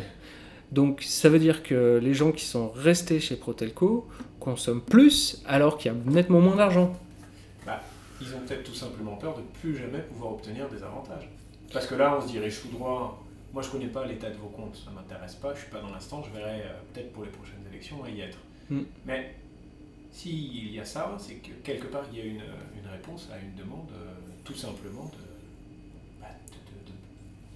Donc 0.71 1.01
ça 1.01 1.29
veut 1.29 1.39
dire 1.39 1.63
que 1.63 1.99
les 2.01 2.13
gens 2.13 2.31
qui 2.31 2.45
sont 2.45 2.69
restés 2.69 3.19
chez 3.19 3.35
Protelco 3.35 4.07
consomment 4.39 4.81
plus 4.81 5.41
alors 5.47 5.77
qu'il 5.77 5.91
y 5.91 5.95
a 5.95 5.97
nettement 6.05 6.39
moins 6.41 6.55
d'argent. 6.55 6.93
Ils 8.21 8.35
ont 8.35 8.39
peut-être 8.45 8.63
tout 8.63 8.73
simplement 8.75 9.15
peur 9.15 9.33
de 9.37 9.41
plus 9.61 9.77
jamais 9.77 9.99
pouvoir 9.99 10.33
obtenir 10.33 10.67
des 10.67 10.83
avantages. 10.83 11.29
Parce 11.71 11.87
que 11.87 11.95
là, 11.95 12.17
on 12.17 12.21
se 12.21 12.27
dirige 12.27 12.61
tout 12.61 12.67
droit. 12.67 13.23
Moi, 13.53 13.63
je 13.63 13.69
connais 13.69 13.87
pas 13.87 14.05
l'état 14.05 14.29
de 14.29 14.35
vos 14.35 14.49
comptes, 14.49 14.75
ça 14.75 14.91
m'intéresse 14.91 15.35
pas, 15.35 15.53
je 15.55 15.61
suis 15.61 15.69
pas 15.69 15.79
dans 15.79 15.89
l'instant, 15.89 16.21
je 16.21 16.37
verrai 16.37 16.59
euh, 16.63 16.73
peut-être 16.93 17.13
pour 17.13 17.23
les 17.23 17.29
prochaines 17.29 17.63
élections 17.71 17.95
y 18.13 18.19
être. 18.19 18.37
Mm. 18.69 18.81
Mais 19.05 19.33
s'il 20.11 20.73
y 20.73 20.79
a 20.79 20.85
ça, 20.85 21.15
c'est 21.19 21.35
que 21.35 21.51
quelque 21.63 21.87
part, 21.87 22.03
il 22.11 22.17
y 22.19 22.21
a 22.21 22.25
une, 22.25 22.35
une 22.35 22.89
réponse 22.91 23.29
à 23.31 23.37
une 23.37 23.55
demande, 23.55 23.87
euh, 23.93 24.11
tout 24.43 24.55
simplement 24.55 25.05
de, 25.05 25.17
bah, 26.21 26.27
de- 26.47 26.53
de- 26.53 26.87
de- 26.91 26.97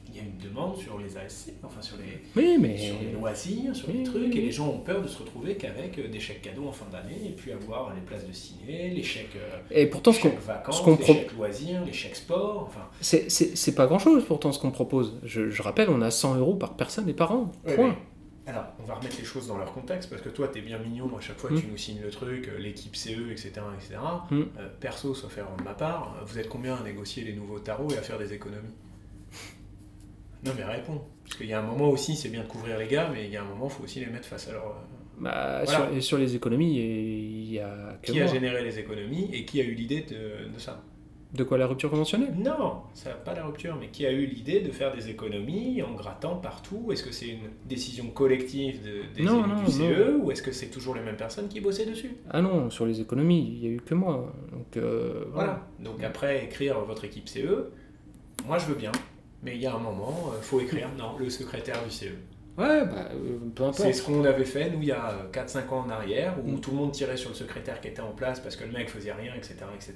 Il 0.10 0.15
y 0.15 0.19
a 0.19 0.23
une 0.23 0.38
demande 0.38 0.78
sur 0.78 0.99
les 0.99 1.17
ASC, 1.17 1.54
enfin 1.63 1.82
sur 1.82 1.97
les, 1.97 2.19
Oui, 2.36 2.58
mais 2.60 2.78
sur 2.78 2.95
les 3.02 3.12
loisirs, 3.12 3.76
sur 3.76 3.89
Oui, 3.89 3.97
les 3.97 4.04
trucs, 4.04 4.32
oui, 4.34 4.38
et 4.38 4.41
les 4.41 4.52
gens 4.52 4.67
ont 4.69 4.78
peur 4.80 5.02
de 5.02 5.08
se 5.08 5.17
retrouver 5.19 5.56
qu'avec 5.56 5.97
euh, 5.97 6.08
des 6.08 6.19
chèques 6.19 6.43
cadeaux 6.43 6.67
en 6.67 6.71
fin 6.71 6.86
d'année, 6.91 7.19
et 7.28 7.32
puis 7.32 7.52
avoir 7.52 7.93
les 7.95 8.02
places 8.02 8.26
de 8.28 8.32
ciné, 8.32 8.91
les 8.91 9.04
chèques, 9.04 9.36
euh, 9.36 9.60
et 9.71 9.88
pourtant 9.88 10.12
les 10.12 10.17
ce 10.17 10.21
qu'on 10.21 10.30
chèques 10.30 10.39
vacances, 10.41 10.78
ce 10.78 10.84
qu'on 10.84 10.91
les 10.91 10.97
pro- 10.97 11.13
chèques 11.13 11.34
loisirs, 11.34 11.84
les 11.86 11.93
chèques 11.93 12.15
sport, 12.15 12.65
enfin. 12.69 12.88
c'est 13.02 13.30
c'est- 13.32 13.56
c'est 13.58 13.73
pas 13.76 13.88
grand 13.88 13.99
chose 13.99 14.23
pourtant 14.26 14.52
ce 14.52 14.60
qu'on 14.60 14.71
propose. 14.71 15.19
Je, 15.23 15.49
je 15.49 15.62
rappelle, 15.63 15.89
on 15.89 16.02
a 16.02 16.12
100 16.12 16.36
euros 16.36 16.56
par 16.56 16.76
personne 16.76 17.10
et 17.10 17.13
par 17.13 17.32
an. 17.32 17.52
Point. 17.76 17.97
Alors, 18.45 18.65
on 18.79 18.84
va 18.84 18.95
remettre 18.95 19.17
les 19.17 19.23
choses 19.23 19.47
dans 19.47 19.58
leur 19.58 19.71
contexte, 19.73 20.10
parce 20.10 20.21
que 20.21 20.27
toi, 20.29 20.49
t'es 20.49 20.60
bien 20.62 20.77
mignon, 20.77 21.10
à 21.17 21.21
chaque 21.21 21.38
fois 21.38 21.49
Mm. 21.51 21.62
tu 21.62 21.67
nous 21.67 21.77
signes 21.77 22.01
le 22.01 22.10
truc, 22.12 22.49
euh, 22.49 22.58
l'équipe 22.60 22.93
CE, 22.95 23.32
etc. 23.32 23.51
etc. 23.77 23.95
Euh, 24.34 24.45
perso, 24.82 25.13
sauf 25.15 25.38
erreur 25.38 25.56
de 25.58 25.63
ma 25.63 25.73
part, 25.73 26.17
euh, 26.19 26.25
vous 26.25 26.38
êtes 26.39 26.49
combien 26.49 26.75
à 26.75 26.84
négocier 26.84 27.23
les 27.23 27.34
nouveaux 27.34 27.60
tarots 27.60 27.89
et 27.91 27.97
à 27.97 28.01
faire 28.01 28.17
des 28.19 28.34
économies? 28.34 28.73
Non, 30.43 30.51
mais 30.58 30.63
réponds. 30.65 31.01
Parce 31.23 31.38
qu'il 31.38 31.47
y 31.47 31.53
a 31.53 31.60
un 31.60 31.65
moment 31.65 31.89
aussi, 31.89 32.17
c'est 32.17 32.27
bien 32.27 32.43
de 32.43 32.47
couvrir 32.47 32.77
les 32.77 32.88
gars, 32.88 33.10
mais 33.13 33.25
il 33.25 33.32
y 33.32 33.38
a 33.38 33.41
un 33.43 33.45
moment, 33.45 33.67
il 33.67 33.71
faut 33.71 33.84
aussi 33.84 34.01
les 34.01 34.08
mettre 34.08 34.25
face 34.27 34.49
à 34.49 34.51
leur. 34.51 34.65
euh, 34.67 34.71
Bah, 35.19 35.62
Voilà. 35.63 35.86
sur, 35.88 35.95
et 35.95 36.01
sur 36.01 36.17
les 36.17 36.36
économies, 36.36 36.75
il 36.75 37.53
y 37.53 37.60
a 37.60 37.97
que 38.01 38.12
Qui 38.12 38.19
a 38.19 38.27
généré 38.27 38.62
les 38.62 38.77
économies 38.77 39.29
et 39.34 39.45
qui 39.45 39.62
a 39.62 39.63
eu 39.63 39.73
l'idée 39.73 40.01
de, 40.01 40.49
de 40.53 40.60
ça? 40.60 40.84
De 41.33 41.43
quoi 41.43 41.57
la 41.57 41.65
rupture 41.65 41.89
conventionnelle 41.89 42.33
Non, 42.37 42.81
ça 42.93 43.09
n'a 43.09 43.15
pas 43.15 43.33
la 43.33 43.43
rupture, 43.45 43.75
mais 43.79 43.87
qui 43.87 44.05
a 44.05 44.11
eu 44.11 44.25
l'idée 44.27 44.59
de 44.61 44.69
faire 44.71 44.93
des 44.95 45.09
économies 45.09 45.81
en 45.81 45.93
grattant 45.95 46.35
partout 46.35 46.91
Est-ce 46.91 47.03
que 47.03 47.11
c'est 47.11 47.29
une 47.29 47.49
décision 47.67 48.05
collective 48.11 48.83
de- 48.83 49.13
des 49.15 49.23
Non, 49.23 49.41
du 49.65 49.71
CE 49.71 50.15
ou 50.21 50.31
est-ce 50.31 50.43
que 50.43 50.51
c'est 50.51 50.67
toujours 50.67 50.93
les 50.93 51.01
mêmes 51.01 51.17
personnes 51.17 51.47
qui 51.47 51.59
bossaient 51.59 51.87
dessus? 51.87 52.11
Ah 52.29 52.41
non, 52.41 52.69
sur 52.69 52.85
les 52.85 53.01
économies, 53.01 53.47
il 53.57 53.63
y 53.63 53.67
a 53.67 53.71
eu 53.71 53.81
que 53.81 53.95
moi. 53.95 54.31
Donc 54.51 54.77
euh, 54.77 55.25
Voilà. 55.33 55.67
Donc 55.79 56.03
après, 56.03 56.45
écrire 56.45 56.79
votre 56.81 57.03
équipe 57.03 57.27
CE, 57.27 57.69
moi 58.47 58.59
je 58.59 58.65
veux 58.67 58.75
bien, 58.75 58.91
mais 59.41 59.55
il 59.55 59.61
y 59.61 59.65
a 59.65 59.73
un 59.73 59.79
moment, 59.79 60.33
il 60.37 60.43
faut 60.43 60.59
écrire, 60.61 60.87
non, 60.97 61.17
le 61.17 61.29
secrétaire 61.31 61.83
du 61.83 61.89
CE. 61.89 62.05
Ouais, 62.55 62.85
bah, 62.85 63.09
euh, 63.13 63.39
peu 63.55 63.63
C'est 63.73 63.81
importe. 63.81 63.93
ce 63.95 64.01
qu'on 64.03 64.23
avait 64.25 64.45
fait, 64.45 64.69
nous, 64.69 64.79
il 64.81 64.87
y 64.89 64.91
a 64.91 65.27
4-5 65.31 65.73
ans 65.73 65.85
en 65.87 65.89
arrière, 65.89 66.35
où 66.45 66.51
Mm. 66.51 66.59
tout 66.59 66.69
le 66.71 66.77
monde 66.77 66.91
tirait 66.91 67.17
sur 67.17 67.29
le 67.29 67.35
secrétaire 67.35 67.81
qui 67.81 67.87
était 67.87 68.01
en 68.01 68.11
place 68.11 68.39
parce 68.39 68.55
que 68.55 68.63
le 68.63 68.71
mec 68.71 68.89
faisait 68.89 69.11
rien, 69.11 69.33
etc. 69.35 69.55
etc. 69.75 69.93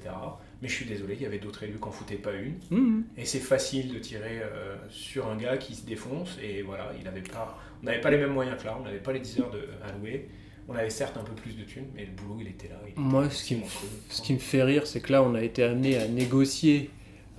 Mais 0.62 0.68
je 0.68 0.74
suis 0.74 0.86
désolé, 0.86 1.14
il 1.16 1.22
y 1.22 1.26
avait 1.28 1.38
d'autres 1.38 1.62
élus 1.64 1.76
qui 1.76 1.82
n'en 1.86 1.92
foutaient 1.92 2.16
pas 2.16 2.34
une. 2.34 2.56
Mhm. 2.72 3.04
Et 3.16 3.26
c'est 3.26 3.40
facile 3.40 3.94
de 3.94 4.00
tirer 4.00 4.40
euh, 4.42 4.76
sur 4.90 5.28
un 5.28 5.38
gars 5.38 5.58
qui 5.58 5.76
se 5.76 5.86
défonce, 5.86 6.40
et 6.42 6.64
voilà, 6.64 6.92
il 7.00 7.08
avait 7.08 7.22
pas, 7.22 7.60
on 7.82 7.86
n'avait 7.86 8.02
pas 8.02 8.10
les 8.10 8.18
mêmes 8.18 8.34
moyens 8.34 8.60
que 8.60 8.66
là, 8.66 8.76
on 8.80 8.84
n'avait 8.84 8.98
pas 8.98 9.14
les 9.14 9.20
10 9.20 9.40
heures 9.42 9.52
de, 9.52 9.60
à 9.88 9.92
louer. 9.98 10.28
On 10.68 10.74
avait 10.76 10.90
certes 10.90 11.16
un 11.16 11.24
peu 11.24 11.34
plus 11.34 11.56
de 11.56 11.64
thunes, 11.64 11.86
mais 11.96 12.06
le 12.06 12.12
boulot, 12.12 12.40
il 12.42 12.48
était 12.48 12.68
là. 12.68 12.76
il 12.86 12.90
était 12.90 13.00
Moi, 13.00 13.30
ce 13.30 13.44
qui, 13.46 13.56
me, 13.56 13.62
ce 14.10 14.22
qui 14.22 14.34
me 14.34 14.40
fait 14.40 14.64
rire, 14.64 14.86
c'est 14.88 15.00
que 15.00 15.12
là, 15.14 15.22
on 15.24 15.34
a 15.36 15.42
été 15.44 15.64
amené 15.64 15.96
à 15.98 16.08
négocier 16.08 16.90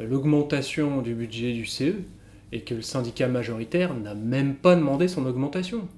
euh, 0.01 0.07
l'augmentation 0.07 1.03
du 1.03 1.15
budget 1.15 1.53
du 1.53 1.67
CE 1.67 1.93
et 2.53 2.63
que 2.63 2.75
le 2.75 2.83
syndicat 2.83 3.29
majoritaire 3.29 3.95
n'a 3.95 4.15
même 4.15 4.55
pas 4.57 4.75
demandé 4.75 5.09
son 5.09 5.27
augmentation. 5.27 5.89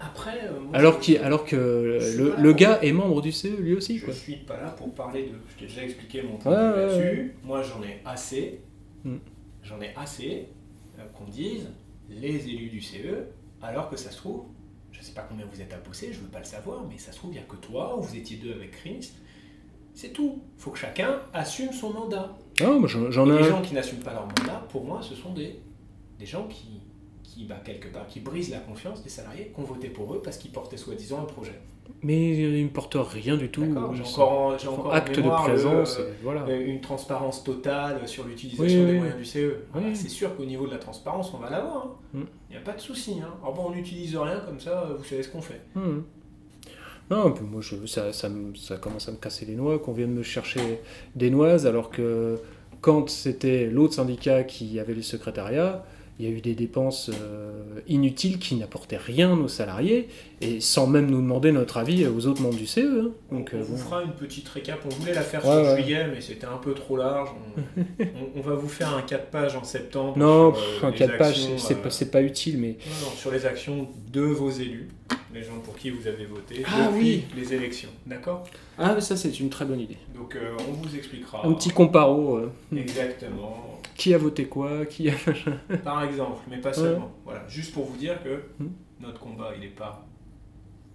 Après, 0.00 0.44
euh, 0.44 0.60
moi, 0.60 0.70
Alors, 0.76 1.00
alors 1.22 1.44
que 1.44 1.98
le, 2.36 2.50
pour- 2.50 2.54
gars 2.54 2.78
est 2.82 2.92
membre 2.92 3.20
du 3.20 3.32
CE 3.32 3.48
lui 3.48 3.74
aussi. 3.74 3.98
Je 3.98 4.04
Quoi. 4.04 4.14
suis 4.14 4.36
pas 4.36 4.60
là 4.60 4.70
pour 4.70 4.94
parler 4.94 5.24
de. 5.24 5.32
Je 5.48 5.58
t'ai 5.58 5.66
déjà 5.66 5.82
expliqué 5.82 6.22
mon 6.22 6.36
point 6.36 6.52
ouais, 6.72 6.86
là-dessus. 6.86 7.34
Moi, 7.42 7.62
j'en 7.62 7.82
ai 7.82 8.00
assez. 8.04 8.60
Mm. 9.04 9.16
J'en 9.64 9.80
ai 9.80 9.90
assez 9.96 10.46
euh, 10.98 11.02
qu'on 11.14 11.24
dise 11.24 11.68
les 12.08 12.46
élus 12.48 12.68
du 12.68 12.80
CE, 12.80 13.24
alors 13.60 13.90
que 13.90 13.96
ça 13.96 14.10
se 14.10 14.18
trouve, 14.18 14.44
je 14.92 14.98
ne 15.00 15.04
sais 15.04 15.14
pas 15.14 15.26
combien 15.28 15.46
vous 15.52 15.60
êtes 15.60 15.72
à 15.72 15.78
bosser, 15.78 16.12
je 16.12 16.18
ne 16.18 16.24
veux 16.24 16.30
pas 16.30 16.40
le 16.40 16.44
savoir, 16.44 16.84
mais 16.88 16.98
ça 16.98 17.10
se 17.10 17.16
trouve, 17.16 17.30
il 17.30 17.34
n'y 17.34 17.40
a 17.40 17.42
que 17.42 17.56
toi, 17.56 17.96
ou 17.98 18.02
vous 18.02 18.16
étiez 18.16 18.36
deux 18.36 18.52
avec 18.52 18.72
Chris. 18.72 19.10
C'est 19.94 20.12
tout. 20.12 20.40
Il 20.56 20.62
faut 20.62 20.70
que 20.70 20.78
chacun 20.78 21.16
assume 21.34 21.72
son 21.72 21.92
mandat. 21.92 22.36
Ah, 22.60 22.70
moi 22.70 22.88
j'en 22.88 23.26
ai 23.30 23.38
les 23.38 23.44
gens 23.44 23.60
qui 23.62 23.74
n'assument 23.74 24.00
pas 24.02 24.12
leur 24.12 24.26
mandat, 24.26 24.64
pour 24.70 24.84
moi, 24.84 25.00
ce 25.02 25.14
sont 25.14 25.32
des, 25.32 25.58
des 26.18 26.26
gens 26.26 26.46
qui, 26.48 26.80
qui 27.22 27.44
bah, 27.44 27.56
quelque 27.64 27.88
part, 27.88 28.06
qui 28.06 28.20
brisent 28.20 28.50
la 28.50 28.58
confiance 28.58 29.02
des 29.02 29.10
salariés 29.10 29.52
qui 29.54 29.60
ont 29.60 29.64
voté 29.64 29.88
pour 29.88 30.14
eux 30.14 30.20
parce 30.22 30.36
qu'ils 30.38 30.50
portaient 30.52 30.76
soi-disant 30.76 31.20
un 31.20 31.24
projet. 31.24 31.58
Mais 32.02 32.36
il 32.58 32.64
me 32.64 32.70
porte 32.70 32.96
rien 32.98 33.36
du 33.36 33.50
tout. 33.50 33.62
J'ai 33.62 33.68
Ils 33.70 33.76
encore, 33.76 34.32
en- 34.32 34.58
j'ai 34.58 34.68
encore 34.68 34.86
en 34.86 34.90
acte 34.90 35.16
de 35.16 35.22
le, 35.22 35.28
présence. 35.28 35.98
euh, 35.98 36.12
voilà. 36.22 36.42
euh, 36.48 36.66
une 36.66 36.80
transparence 36.80 37.42
totale 37.44 38.06
sur 38.08 38.24
l'utilisation 38.24 38.64
Oui, 38.80 38.86
des 38.86 38.92
oui. 38.92 38.98
moyens 38.98 39.16
du 39.18 39.24
CE. 39.24 39.56
Voilà, 39.72 39.88
Oui. 39.88 39.96
C'est 39.96 40.08
sûr 40.08 40.34
qu'au 40.36 40.44
niveau 40.44 40.66
de 40.66 40.72
la 40.72 40.78
transparence, 40.78 41.32
on 41.34 41.38
va 41.38 41.50
l'avoir. 41.50 41.86
hein. 41.86 41.90
Il 42.14 42.20
Mm. 42.20 42.26
n'y 42.50 42.56
a 42.56 42.60
pas 42.60 42.72
de 42.72 42.80
souci. 42.80 43.16
Hein. 43.22 43.34
Alors 43.42 43.54
bon, 43.54 43.64
on 43.66 43.70
n'utilise 43.70 44.16
rien 44.16 44.40
comme 44.40 44.58
ça, 44.60 44.88
vous 44.96 45.04
savez 45.04 45.22
ce 45.22 45.28
qu'on 45.28 45.42
fait. 45.42 45.60
Mhm. 45.74 46.04
Non, 47.12 47.34
moi, 47.42 47.60
ça 47.84 48.76
commence 48.78 49.06
à 49.06 49.12
me 49.12 49.18
casser 49.18 49.44
les 49.44 49.54
noix 49.54 49.78
qu'on 49.78 49.92
vienne 49.92 50.12
me 50.12 50.22
chercher 50.22 50.80
des 51.14 51.28
noises, 51.28 51.66
alors 51.66 51.90
que 51.90 52.38
quand 52.80 53.10
c'était 53.10 53.66
l'autre 53.66 53.92
syndicat 53.92 54.44
qui 54.44 54.80
avait 54.80 54.94
le 54.94 55.02
secrétariat, 55.02 55.84
il 56.18 56.24
y 56.24 56.28
a 56.28 56.30
eu 56.30 56.40
des 56.40 56.54
dépenses 56.54 57.10
euh, 57.12 57.80
inutiles 57.86 58.38
qui 58.38 58.54
n'apportaient 58.54 58.96
rien 58.96 59.32
aux 59.32 59.48
salariés, 59.48 60.08
et 60.42 60.60
sans 60.60 60.86
même 60.86 61.10
nous 61.10 61.20
demander 61.22 61.52
notre 61.52 61.76
avis 61.78 62.06
aux 62.06 62.26
autres 62.26 62.42
membres 62.42 62.56
du 62.56 62.66
CE. 62.66 62.80
hein. 62.80 63.10
Donc, 63.30 63.50
on 63.54 63.58
euh, 63.58 63.62
vous 63.62 63.76
fera 63.76 64.02
une 64.02 64.12
petite 64.12 64.48
récap. 64.48 64.80
On 64.84 64.88
voulait 64.94 65.14
la 65.14 65.22
faire 65.22 65.44
Ouais, 65.46 65.62
sur 65.64 65.72
ouais. 65.74 65.82
juillet, 65.82 66.06
mais 66.12 66.20
c'était 66.20 66.46
un 66.46 66.56
peu 66.58 66.74
trop 66.74 66.96
large. 66.96 67.30
On, 67.76 67.80
on- 68.02 68.38
on 68.38 68.40
va 68.42 68.54
vous 68.54 68.68
faire 68.68 68.94
un 68.94 69.02
4 69.02 69.26
pages 69.30 69.56
en 69.56 69.64
septembre. 69.64 70.16
Non, 70.18 70.54
sur, 70.54 70.84
euh, 70.84 70.88
un 70.88 70.90
les 70.90 70.96
4 70.98 71.16
pages, 71.18 71.48
c'est 71.58 71.74
euh, 71.74 71.76
pas, 71.82 72.04
pas 72.10 72.22
utile, 72.22 72.58
mais 72.58 72.68
non, 72.86 73.06
non, 73.08 73.12
sur 73.16 73.30
les 73.30 73.46
actions 73.46 73.88
de 74.12 74.20
vos 74.22 74.50
élus, 74.50 74.88
les 75.32 75.42
gens 75.42 75.58
pour 75.64 75.76
qui 75.76 75.90
vous 75.90 76.06
avez 76.06 76.26
voté 76.26 76.62
Ah 76.66 76.88
depuis 76.92 77.24
les 77.36 77.54
élections. 77.54 77.88
D'accord? 78.06 78.44
Ah, 78.78 78.92
mais 78.94 79.00
ça 79.00 79.16
c'est 79.16 79.38
une 79.40 79.48
très 79.50 79.64
bonne 79.64 79.80
idée. 79.80 79.96
Donc 80.14 80.34
euh, 80.36 80.56
on 80.68 80.72
vous 80.72 80.94
expliquera. 80.96 81.46
Un 81.46 81.52
petit 81.54 81.70
comparo, 81.70 82.36
euh, 82.38 82.50
Exactement. 82.76 83.80
qui 83.96 84.12
a 84.14 84.18
voté 84.18 84.44
quoi, 84.46 84.84
qui 84.86 85.08
a... 85.08 85.12
Par 85.84 86.02
exemple, 86.04 86.40
mais 86.50 86.58
pas 86.58 86.72
seulement. 86.72 87.12
Voilà, 87.24 87.44
juste 87.48 87.72
pour 87.72 87.84
vous 87.86 87.96
dire 87.96 88.22
que 88.22 88.42
Hmm. 88.62 88.68
notre 89.00 89.20
combat, 89.20 89.50
il 89.54 89.60
n'est 89.60 89.66
pas. 89.68 90.06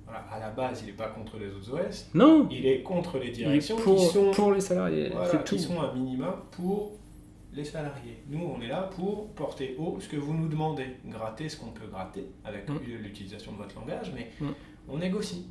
Voilà, 0.07 0.21
à 0.31 0.39
la 0.39 0.49
base, 0.51 0.81
il 0.83 0.87
n'est 0.87 0.93
pas 0.97 1.09
contre 1.09 1.37
les 1.37 1.47
autres 1.47 1.73
OS, 1.73 2.09
Non, 2.13 2.47
il 2.49 2.65
est 2.65 2.81
contre 2.81 3.19
les 3.19 3.29
directions 3.31 3.75
pour, 3.75 3.97
qui 3.97 4.05
sont, 4.05 4.31
pour 4.31 4.53
les 4.53 4.61
salariés, 4.61 5.09
voilà, 5.11 5.29
c'est 5.29 5.43
tout. 5.43 5.55
qui 5.55 5.61
sont 5.61 5.79
à 5.81 5.93
minima 5.93 6.43
pour 6.51 6.93
les 7.53 7.65
salariés. 7.65 8.17
Nous, 8.29 8.39
on 8.43 8.61
est 8.61 8.67
là 8.67 8.89
pour 8.95 9.29
porter 9.33 9.75
haut 9.79 9.97
ce 9.99 10.07
que 10.07 10.15
vous 10.17 10.33
nous 10.33 10.47
demandez, 10.47 10.85
gratter 11.05 11.49
ce 11.49 11.57
qu'on 11.57 11.71
peut 11.71 11.87
gratter 11.87 12.25
avec 12.45 12.69
Hmm. 12.69 12.77
l'utilisation 13.03 13.51
de 13.51 13.57
votre 13.57 13.75
langage, 13.79 14.11
mais 14.15 14.29
Hmm. 14.39 14.53
on 14.87 14.97
négocie. 14.97 15.45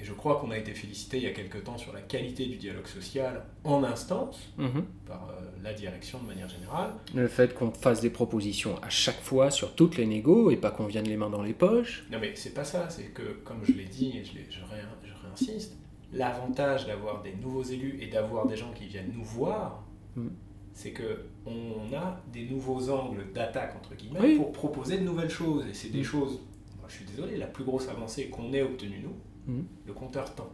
Et 0.00 0.04
je 0.04 0.12
crois 0.14 0.36
qu'on 0.40 0.50
a 0.50 0.56
été 0.56 0.72
félicité 0.72 1.18
il 1.18 1.24
y 1.24 1.26
a 1.26 1.32
quelque 1.32 1.58
temps 1.58 1.76
sur 1.76 1.92
la 1.92 2.00
qualité 2.00 2.46
du 2.46 2.56
dialogue 2.56 2.86
social 2.86 3.44
en 3.64 3.84
instance 3.84 4.52
Mhm. 4.56 4.84
par 5.06 5.28
euh, 5.28 5.42
la 5.62 5.74
direction 5.74 6.18
de 6.20 6.26
manière 6.26 6.48
générale. 6.48 6.92
Le 7.14 7.28
fait 7.28 7.54
qu'on 7.54 7.70
fasse 7.70 8.00
des 8.00 8.08
propositions 8.10 8.76
à 8.82 8.88
chaque 8.88 9.20
fois 9.20 9.50
sur 9.50 9.74
toutes 9.74 9.96
les 9.98 10.06
négos 10.06 10.50
et 10.50 10.56
pas 10.56 10.70
qu'on 10.70 10.86
vienne 10.86 11.06
les 11.06 11.16
mains 11.18 11.28
dans 11.28 11.42
les 11.42 11.52
poches. 11.52 12.06
Non 12.10 12.18
mais 12.18 12.32
c'est 12.34 12.54
pas 12.54 12.64
ça, 12.64 12.88
c'est 12.88 13.12
que 13.12 13.22
comme 13.44 13.62
je 13.64 13.72
l'ai 13.72 13.84
dit 13.84 14.16
et 14.16 14.24
je, 14.24 14.34
l'ai- 14.36 14.46
je, 14.48 14.60
ré- 14.60 14.80
je 15.04 15.12
réinsiste, 15.26 15.76
l'avantage 16.12 16.86
d'avoir 16.86 17.22
des 17.22 17.34
nouveaux 17.34 17.62
élus 17.62 17.98
et 18.00 18.06
d'avoir 18.08 18.46
des 18.46 18.56
gens 18.56 18.72
qui 18.72 18.86
viennent 18.86 19.12
nous 19.14 19.24
voir, 19.24 19.84
Mm. 20.16 20.28
c'est 20.72 20.90
que 20.92 21.26
on 21.46 21.92
a 21.94 22.20
des 22.32 22.46
nouveaux 22.46 22.90
angles 22.90 23.26
d'attaque 23.32 23.76
entre 23.76 23.94
guillemets 23.94 24.18
Oui. 24.20 24.36
pour 24.36 24.50
proposer 24.52 24.98
de 24.98 25.04
nouvelles 25.04 25.30
choses 25.30 25.64
et 25.68 25.74
c'est 25.74 25.90
des 25.90 26.00
Mm. 26.00 26.04
choses. 26.04 26.40
Moi, 26.78 26.88
je 26.88 26.94
suis 26.96 27.04
désolé, 27.04 27.36
la 27.36 27.46
plus 27.46 27.64
grosse 27.64 27.88
avancée 27.88 28.28
qu'on 28.28 28.52
ait 28.52 28.62
obtenue 28.62 29.00
nous, 29.04 29.14
Mm. 29.50 29.62
le 29.86 29.92
compteur 29.92 30.32
temps. 30.34 30.50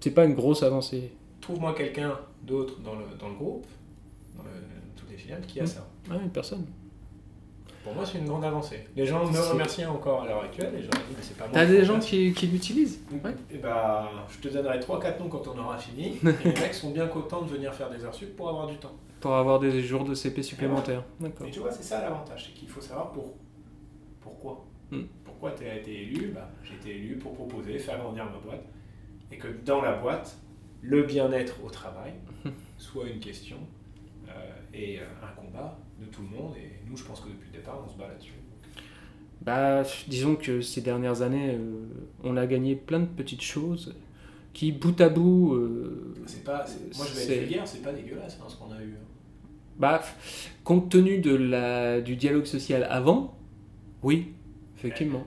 C'est 0.00 0.10
pas 0.12 0.24
une 0.24 0.34
grosse 0.34 0.62
avancée. 0.62 1.12
Trouve-moi 1.40 1.74
quelqu'un 1.74 2.18
d'autre 2.42 2.78
dans 2.80 2.94
le, 2.94 3.04
dans 3.18 3.28
le 3.28 3.34
groupe, 3.34 3.66
dans 4.36 4.44
le, 4.44 4.50
toutes 4.94 5.10
les 5.10 5.16
filiales, 5.16 5.42
qui 5.46 5.60
a 5.60 5.64
Mm. 5.64 5.66
ça. 5.66 5.86
Ah, 6.10 6.14
une 6.22 6.30
personne. 6.30 6.64
Pour 7.82 7.94
moi, 7.94 8.04
c'est 8.04 8.18
une 8.18 8.26
grande 8.26 8.44
avancée. 8.44 8.80
Les 8.96 9.06
gens 9.06 9.24
me 9.30 9.38
remercient 9.38 9.86
encore 9.86 10.22
à 10.22 10.26
l'heure 10.26 10.42
actuelle 10.42 10.74
et 10.74 10.82
je 10.82 10.88
leur 10.90 11.00
dis, 11.08 11.14
mais 11.16 11.22
c'est 11.22 11.36
pas 11.36 11.44
moi. 11.44 11.52
T'as 11.54 11.66
des 11.66 11.84
gens 11.84 12.00
qui, 12.00 12.32
qui 12.34 12.48
l'utilisent? 12.48 13.00
Ouais. 13.24 13.32
Et 13.50 13.58
bah, 13.58 14.10
je 14.28 14.38
te 14.38 14.52
donnerai 14.52 14.80
3-4 14.80 15.20
noms 15.20 15.28
quand 15.28 15.46
on 15.46 15.58
aura 15.58 15.78
fini. 15.78 16.16
et 16.24 16.48
les 16.48 16.52
mecs 16.60 16.74
sont 16.74 16.90
bien 16.90 17.06
contents 17.06 17.42
de 17.42 17.48
venir 17.48 17.72
faire 17.72 17.88
des 17.90 18.04
heures 18.04 18.14
sup 18.14 18.34
pour 18.36 18.48
avoir 18.48 18.66
du 18.66 18.76
temps. 18.76 18.92
Pour 19.20 19.34
avoir 19.34 19.60
des 19.60 19.82
jours 19.82 20.04
de 20.04 20.14
CP 20.14 20.42
supplémentaires. 20.42 21.04
D'accord. 21.20 21.46
Et 21.46 21.50
tu 21.52 21.60
vois, 21.60 21.70
c'est 21.70 21.84
ça 21.84 22.00
l'avantage, 22.00 22.46
c'est 22.46 22.54
qu'il 22.58 22.68
faut 22.68 22.80
savoir 22.80 23.12
pour... 23.12 23.34
pourquoi. 24.20 24.64
Mm. 24.90 25.02
Pourquoi 25.38 25.58
tu 25.58 25.66
as 25.66 25.76
été 25.76 26.02
élu 26.02 26.28
bah, 26.34 26.48
J'ai 26.64 26.76
été 26.76 26.96
élu 26.96 27.16
pour 27.16 27.34
proposer, 27.34 27.78
faire 27.78 27.98
grandir 27.98 28.24
ma 28.24 28.38
boîte. 28.38 28.64
Et 29.30 29.36
que 29.36 29.48
dans 29.66 29.82
la 29.82 29.92
boîte, 29.92 30.38
le 30.80 31.02
bien-être 31.02 31.62
au 31.62 31.68
travail 31.68 32.14
soit 32.78 33.06
une 33.06 33.20
question 33.20 33.58
euh, 34.28 34.32
et 34.72 34.98
euh, 34.98 35.04
un 35.22 35.38
combat 35.38 35.78
de 36.00 36.06
tout 36.06 36.22
le 36.22 36.28
monde. 36.28 36.54
Et 36.56 36.80
nous, 36.88 36.96
je 36.96 37.04
pense 37.04 37.20
que 37.20 37.28
depuis 37.28 37.50
le 37.52 37.58
départ, 37.58 37.82
on 37.84 37.90
se 37.90 37.98
bat 37.98 38.08
là-dessus. 38.08 38.32
Bah, 39.42 39.82
disons 40.08 40.36
que 40.36 40.62
ces 40.62 40.80
dernières 40.80 41.20
années, 41.20 41.54
euh, 41.54 41.84
on 42.24 42.38
a 42.38 42.46
gagné 42.46 42.74
plein 42.74 43.00
de 43.00 43.04
petites 43.06 43.42
choses 43.42 43.94
qui, 44.54 44.72
bout 44.72 44.98
à 45.02 45.10
bout, 45.10 45.52
euh, 45.52 46.14
C'est 46.24 46.44
pas, 46.44 46.64
moi, 46.96 47.04
je 47.10 47.14
vais 47.14 47.34
être 47.34 47.40
vulgaire, 47.40 47.68
c'est 47.68 47.82
pas 47.82 47.92
dégueulasse 47.92 48.38
hein, 48.40 48.46
ce 48.48 48.56
qu'on 48.56 48.72
a 48.72 48.82
eu. 48.82 48.96
bah, 49.78 50.02
compte 50.64 50.90
tenu 50.90 51.18
de 51.18 51.34
la, 51.34 52.00
du 52.00 52.16
dialogue 52.16 52.46
social 52.46 52.86
avant, 52.88 53.36
oui, 54.02 54.32
effectivement. 54.76 55.24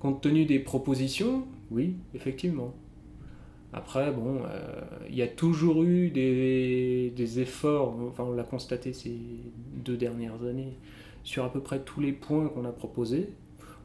Compte 0.00 0.20
tenu 0.22 0.44
des 0.44 0.58
propositions, 0.58 1.46
oui, 1.70 1.96
effectivement. 2.14 2.74
Après, 3.72 4.10
bon, 4.12 4.40
euh, 4.46 4.80
il 5.08 5.16
y 5.16 5.22
a 5.22 5.26
toujours 5.28 5.82
eu 5.82 6.10
des, 6.10 7.12
des 7.14 7.40
efforts, 7.40 7.94
enfin 8.08 8.24
on 8.24 8.32
l'a 8.32 8.44
constaté 8.44 8.92
ces 8.92 9.16
deux 9.84 9.96
dernières 9.96 10.42
années, 10.44 10.76
sur 11.24 11.44
à 11.44 11.52
peu 11.52 11.60
près 11.60 11.80
tous 11.80 12.00
les 12.00 12.12
points 12.12 12.48
qu'on 12.48 12.64
a 12.64 12.72
proposés. 12.72 13.30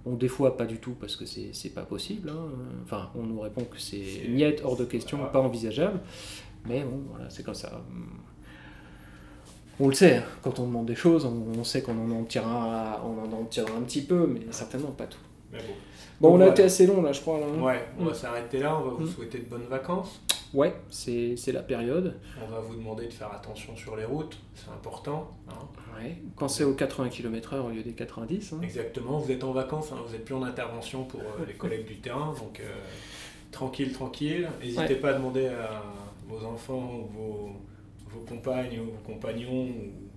Bon, 0.06 0.16
des 0.16 0.28
fois 0.28 0.58
pas 0.58 0.66
du 0.66 0.78
tout 0.78 0.96
parce 1.00 1.16
que 1.16 1.26
c'est 1.26 1.74
pas 1.74 1.84
possible. 1.84 2.30
hein. 2.30 2.48
Enfin, 2.84 3.10
on 3.16 3.24
nous 3.24 3.40
répond 3.40 3.64
que 3.64 3.80
c'est 3.80 4.28
niette, 4.30 4.62
hors 4.64 4.76
de 4.78 4.86
question, 4.86 5.20
pas 5.32 5.42
envisageable. 5.42 6.00
Mais 6.68 6.84
bon, 6.84 7.02
voilà, 7.10 7.30
c'est 7.30 7.44
comme 7.44 7.54
ça. 7.56 7.84
On 9.84 9.88
le 9.88 9.94
sait, 9.94 10.18
hein, 10.18 10.24
quand 10.44 10.60
on 10.60 10.68
demande 10.68 10.86
des 10.86 10.96
choses, 10.96 11.26
on, 11.26 11.60
on 11.60 11.64
sait 11.64 11.82
qu'on 11.82 11.98
en, 11.98 12.12
en 12.12 12.24
tirera, 12.24 13.02
on 13.04 13.28
en 13.28 13.42
en 13.42 13.46
tirera 13.46 13.74
un 13.78 13.82
petit 13.82 14.02
peu, 14.04 14.28
mais 14.28 14.42
certainement 14.52 14.92
pas 14.92 15.08
tout. 15.08 15.18
Mais 15.52 15.58
bon. 15.60 15.74
Bon, 16.22 16.30
Donc 16.34 16.38
on 16.38 16.42
a 16.46 16.50
été 16.50 16.62
assez 16.64 16.86
long 16.86 17.02
là, 17.02 17.12
je 17.14 17.20
crois. 17.22 17.40
Là, 17.40 17.48
hein. 17.48 17.62
Ouais, 17.62 17.84
on 18.00 18.06
va 18.06 18.12
Mm. 18.12 18.16
s'arrêter 18.16 18.60
là, 18.60 18.78
on 18.78 18.84
va 18.84 18.92
vous 18.92 19.04
Mm. 19.06 19.10
souhaiter 19.10 19.40
de 19.40 19.46
bonnes 19.46 19.66
vacances. 19.68 20.22
Ouais, 20.54 20.76
c'est 20.92 21.36
c'est 21.38 21.52
la 21.54 21.64
période. 21.64 22.20
On 22.46 22.52
va 22.52 22.60
vous 22.60 22.76
demander 22.76 23.08
de 23.08 23.14
faire 23.14 23.32
attention 23.34 23.76
sur 23.76 23.96
les 23.96 24.06
routes, 24.06 24.38
c'est 24.54 24.70
important. 24.70 25.32
hein. 25.50 25.54
Ouais. 25.98 26.18
Pensez 26.38 26.64
aux 26.64 26.74
80 26.76 27.10
km/h 27.10 27.60
au 27.66 27.70
lieu 27.70 27.82
des 27.82 27.94
90. 27.94 28.54
hein. 28.54 28.60
Exactement, 28.62 29.18
vous 29.18 29.32
êtes 29.32 29.44
en 29.44 29.52
vacances, 29.52 29.92
vous 29.92 30.12
n'êtes 30.12 30.26
plus 30.26 30.36
en 30.36 30.44
intervention 30.44 31.06
pour 31.06 31.22
euh, 31.22 31.46
les 31.48 31.54
collègues 31.54 31.88
du 31.88 31.98
terrain, 32.02 32.34
donc 32.38 32.60
euh, 32.60 32.70
tranquille, 33.52 33.92
tranquille. 33.94 34.48
N'hésitez 34.62 34.82
Ouais. 34.84 34.96
pas 34.96 35.10
à 35.10 35.14
demander 35.14 35.48
à 35.48 35.82
vos 36.28 36.46
enfants 36.46 36.92
ou 37.00 37.08
vos, 37.18 37.50
vos 38.14 38.22
compagnes 38.22 38.80
ou 38.80 38.86
vos 38.86 39.14
compagnons 39.14 39.66
ou 39.66 40.12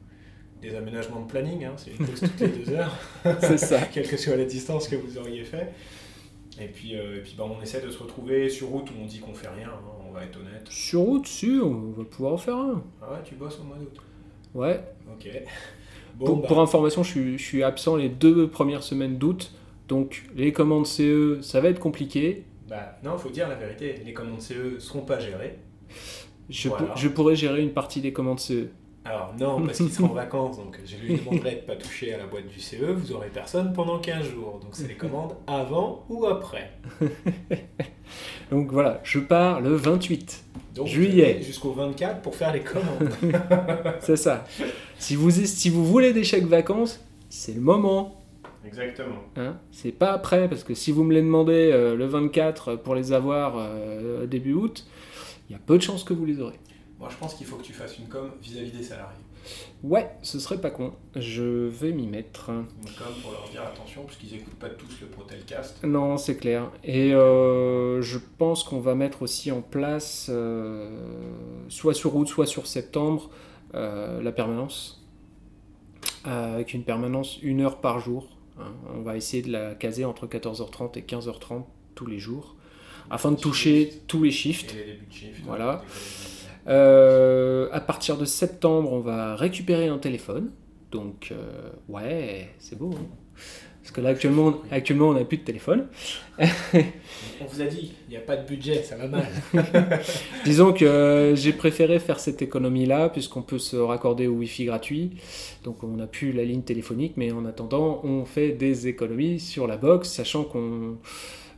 des 0.60 0.74
aménagements 0.74 1.20
de 1.20 1.30
planning, 1.30 1.64
hein, 1.64 1.74
c'est 1.76 1.90
une 1.90 2.06
pause 2.06 2.20
toutes 2.20 2.40
les 2.40 2.48
deux 2.48 2.72
heures, 2.72 2.96
C'est 3.40 3.58
ça. 3.58 3.80
quelle 3.92 4.08
que 4.08 4.16
soit 4.16 4.36
la 4.36 4.44
distance 4.44 4.88
que 4.88 4.96
vous 4.96 5.18
auriez 5.18 5.44
fait. 5.44 5.72
Et 6.60 6.68
puis, 6.68 6.96
euh, 6.96 7.18
et 7.18 7.20
puis 7.20 7.34
bah, 7.36 7.44
on 7.46 7.60
essaie 7.60 7.80
de 7.80 7.90
se 7.90 7.98
retrouver 7.98 8.48
sur 8.48 8.68
route 8.68 8.90
où 8.90 8.94
on 9.02 9.06
dit 9.06 9.18
qu'on 9.18 9.34
fait 9.34 9.48
rien, 9.48 9.68
hein, 9.68 9.80
on 10.08 10.12
va 10.12 10.22
être 10.24 10.38
honnête. 10.38 10.66
Sur 10.70 11.00
route, 11.00 11.26
si, 11.26 11.58
on 11.62 11.90
va 11.90 12.04
pouvoir 12.04 12.34
en 12.34 12.38
faire 12.38 12.56
un. 12.56 12.82
Ah 13.02 13.12
ouais, 13.12 13.18
tu 13.24 13.34
bosses 13.34 13.58
au 13.60 13.64
mois 13.64 13.76
d'août 13.76 14.00
Ouais. 14.54 14.80
Ok. 15.12 15.28
Bon, 16.16 16.26
pour, 16.26 16.36
bah, 16.36 16.48
pour 16.48 16.60
information, 16.60 17.02
je 17.02 17.10
suis, 17.10 17.38
je 17.38 17.42
suis 17.42 17.62
absent 17.64 17.96
les 17.96 18.08
deux 18.08 18.48
premières 18.48 18.84
semaines 18.84 19.18
d'août. 19.18 19.52
Donc, 19.88 20.24
les 20.36 20.52
commandes 20.52 20.86
CE, 20.86 21.40
ça 21.42 21.60
va 21.60 21.68
être 21.68 21.80
compliqué. 21.80 22.44
bah, 22.68 22.98
non, 23.02 23.18
faut 23.18 23.30
dire 23.30 23.48
la 23.48 23.56
vérité, 23.56 24.00
les 24.04 24.14
commandes 24.14 24.40
CE 24.40 24.78
seront 24.78 25.02
pas 25.02 25.18
gérées. 25.18 25.58
Je, 26.50 26.68
Voilà. 26.68 26.86
pour- 26.86 26.96
je 26.96 27.08
pourrais 27.08 27.36
gérer 27.36 27.62
une 27.62 27.72
partie 27.72 28.00
des 28.00 28.12
commandes. 28.12 28.40
CE. 28.40 28.68
Alors 29.06 29.34
non, 29.38 29.60
parce 29.66 29.76
qu'il 29.78 29.90
sera 29.92 30.08
en 30.08 30.14
vacances, 30.14 30.56
donc 30.56 30.78
je 30.84 30.96
lui 30.96 31.18
demanderai 31.18 31.56
de 31.56 31.60
pas 31.66 31.76
toucher 31.76 32.14
à 32.14 32.18
la 32.18 32.26
boîte 32.26 32.48
du 32.48 32.58
CE, 32.58 32.90
vous 32.92 33.12
aurez 33.12 33.28
personne 33.28 33.72
pendant 33.74 33.98
15 33.98 34.26
jours. 34.30 34.60
Donc 34.62 34.70
c'est 34.72 34.88
les 34.88 34.94
commandes 34.94 35.34
avant 35.46 36.04
ou 36.08 36.24
après. 36.26 36.72
Donc 38.50 38.70
voilà, 38.70 39.00
je 39.04 39.18
pars 39.18 39.60
le 39.60 39.74
28. 39.74 40.44
Donc 40.74 40.86
Juillet. 40.86 41.40
Jusqu'au 41.42 41.72
24 41.72 42.20
pour 42.20 42.34
faire 42.34 42.52
les 42.52 42.60
commandes. 42.60 43.10
C'est 44.00 44.16
ça. 44.16 44.44
Si 44.98 45.16
vous, 45.16 45.30
si 45.30 45.70
vous 45.70 45.84
voulez 45.84 46.12
des 46.12 46.24
chèques 46.24 46.46
vacances, 46.46 47.00
c'est 47.28 47.54
le 47.54 47.60
moment. 47.60 48.20
Exactement. 48.66 49.16
Hein 49.36 49.56
c'est 49.72 49.92
pas 49.92 50.12
après, 50.12 50.48
parce 50.48 50.64
que 50.64 50.74
si 50.74 50.90
vous 50.92 51.04
me 51.04 51.12
les 51.14 51.20
demandez 51.22 51.70
euh, 51.72 51.94
le 51.96 52.06
24 52.06 52.76
pour 52.76 52.94
les 52.94 53.12
avoir 53.12 53.54
euh, 53.58 54.26
début 54.26 54.52
août, 54.54 54.86
il 55.48 55.52
y 55.52 55.56
a 55.56 55.58
peu 55.58 55.76
de 55.76 55.82
chances 55.82 56.04
que 56.04 56.14
vous 56.14 56.24
les 56.24 56.40
aurez. 56.40 56.58
Moi 56.98 57.08
je 57.10 57.16
pense 57.16 57.34
qu'il 57.34 57.46
faut 57.46 57.56
que 57.56 57.62
tu 57.64 57.72
fasses 57.72 57.98
une 57.98 58.08
com 58.08 58.30
vis-à-vis 58.42 58.70
des 58.70 58.82
salariés. 58.82 59.18
Ouais, 59.82 60.10
ce 60.22 60.38
serait 60.38 60.58
pas 60.60 60.70
con. 60.70 60.94
Je 61.16 61.42
vais 61.68 61.92
m'y 61.92 62.06
mettre. 62.06 62.46
Quand 62.46 62.54
même 62.54 63.20
pour 63.20 63.32
leur 63.32 63.46
dire 63.50 63.62
attention, 63.62 64.04
parce 64.04 64.16
qu'ils 64.16 64.32
n'écoutent 64.32 64.54
pas 64.54 64.70
tous 64.70 65.00
le 65.02 65.06
Protelcast. 65.08 65.84
Non, 65.84 66.16
c'est 66.16 66.36
clair. 66.38 66.70
Et 66.82 67.12
euh, 67.12 68.00
je 68.00 68.18
pense 68.38 68.64
qu'on 68.64 68.80
va 68.80 68.94
mettre 68.94 69.20
aussi 69.20 69.52
en 69.52 69.60
place, 69.60 70.28
euh, 70.30 70.88
soit 71.68 71.92
sur 71.92 72.16
août, 72.16 72.26
soit 72.26 72.46
sur 72.46 72.66
septembre, 72.66 73.28
euh, 73.74 74.22
la 74.22 74.32
permanence. 74.32 75.04
Euh, 76.26 76.54
avec 76.54 76.72
une 76.72 76.84
permanence 76.84 77.38
une 77.42 77.60
heure 77.60 77.82
par 77.82 78.00
jour. 78.00 78.38
hein. 78.58 78.72
On 78.94 79.02
va 79.02 79.18
essayer 79.18 79.42
de 79.42 79.52
la 79.52 79.74
caser 79.74 80.06
entre 80.06 80.26
14h30 80.26 80.96
et 80.98 81.02
15h30 81.02 81.64
tous 81.94 82.06
les 82.06 82.18
jours, 82.18 82.53
afin 83.10 83.32
de 83.32 83.36
toucher 83.36 83.92
tous 84.06 84.22
les 84.22 84.30
shifts. 84.30 84.74
Et 84.74 84.78
les 84.78 84.92
débuts 84.92 85.06
de 85.08 85.14
shift. 85.14 85.40
Voilà. 85.46 85.82
Euh, 86.66 87.68
à 87.72 87.80
partir 87.80 88.16
de 88.16 88.24
septembre, 88.24 88.92
on 88.92 89.00
va 89.00 89.36
récupérer 89.36 89.88
un 89.88 89.98
téléphone. 89.98 90.50
Donc, 90.90 91.28
euh, 91.32 91.70
ouais, 91.88 92.48
c'est 92.58 92.78
beau. 92.78 92.90
hein. 92.94 93.06
Parce 93.82 93.92
que 93.92 94.00
là, 94.00 94.08
actuellement, 94.10 94.54
actuellement 94.70 95.08
on 95.08 95.12
n'a 95.12 95.24
plus 95.26 95.36
de 95.36 95.42
téléphone. 95.42 95.88
On 96.38 97.44
vous 97.46 97.60
a 97.60 97.66
dit, 97.66 97.92
il 98.08 98.12
n'y 98.12 98.16
a 98.16 98.20
pas 98.20 98.36
de 98.36 98.46
budget, 98.48 98.82
ça 98.82 98.96
va 98.96 99.06
mal. 99.08 99.26
Disons 100.46 100.72
que 100.72 100.86
euh, 100.86 101.36
j'ai 101.36 101.52
préféré 101.52 101.98
faire 101.98 102.18
cette 102.18 102.40
économie-là, 102.40 103.10
puisqu'on 103.10 103.42
peut 103.42 103.58
se 103.58 103.76
raccorder 103.76 104.26
au 104.26 104.32
Wi-Fi 104.36 104.64
gratuit. 104.64 105.10
Donc, 105.64 105.84
on 105.84 105.88
n'a 105.96 106.06
plus 106.06 106.32
la 106.32 106.44
ligne 106.44 106.62
téléphonique, 106.62 107.12
mais 107.18 107.30
en 107.32 107.44
attendant, 107.44 108.00
on 108.04 108.24
fait 108.24 108.52
des 108.52 108.88
économies 108.88 109.38
sur 109.38 109.66
la 109.66 109.76
box, 109.76 110.08
sachant 110.08 110.44
qu'on 110.44 110.96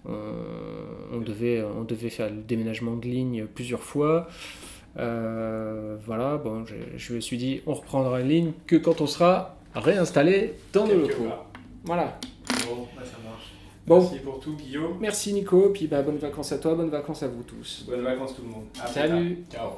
on, 0.09 1.17
on 1.17 1.21
devait, 1.21 1.63
on 1.63 1.85
devait 1.85 2.11
faire 2.11 2.31
le 2.31 2.43
déménagement 2.43 2.97
de 2.97 3.07
ligne 3.07 3.47
plusieurs 3.47 3.83
fois. 3.83 4.29
Euh, 4.99 5.97
voilà, 6.07 6.37
bon, 6.39 6.65
je, 6.65 6.75
je 6.97 7.15
me 7.15 7.21
suis 7.21 7.37
dit, 7.37 7.61
on 7.67 7.75
reprendra 7.75 8.21
une 8.21 8.29
ligne 8.29 8.53
que 8.67 8.77
quand 8.77 9.01
on 9.01 9.07
sera 9.07 9.57
réinstallé 9.75 10.55
dans 10.73 10.87
nos 10.87 10.95
locaux. 10.97 11.29
Voilà. 11.85 12.19
Bon, 12.67 12.89
bah, 12.97 13.03
ça 13.05 13.19
marche. 13.25 13.53
Bon. 13.87 14.01
Merci 14.01 14.19
pour 14.21 14.41
tout, 14.41 14.57
Guillaume. 14.57 14.97
Merci 15.01 15.33
Nico, 15.35 15.71
puis 15.71 15.87
bah, 15.87 16.03
bonnes 16.03 16.19
vacances 16.19 16.53
à 16.53 16.59
toi, 16.59 16.75
bonnes 16.75 16.91
vacances 16.91 17.23
à 17.23 17.29
vous 17.29 17.43
tous. 17.43 17.85
Bonnes 17.89 18.03
vacances 18.03 18.35
tout 18.35 18.43
le 18.43 18.49
monde. 18.49 18.65
À 18.83 18.87
Salut. 18.87 19.45
Ciao. 19.53 19.73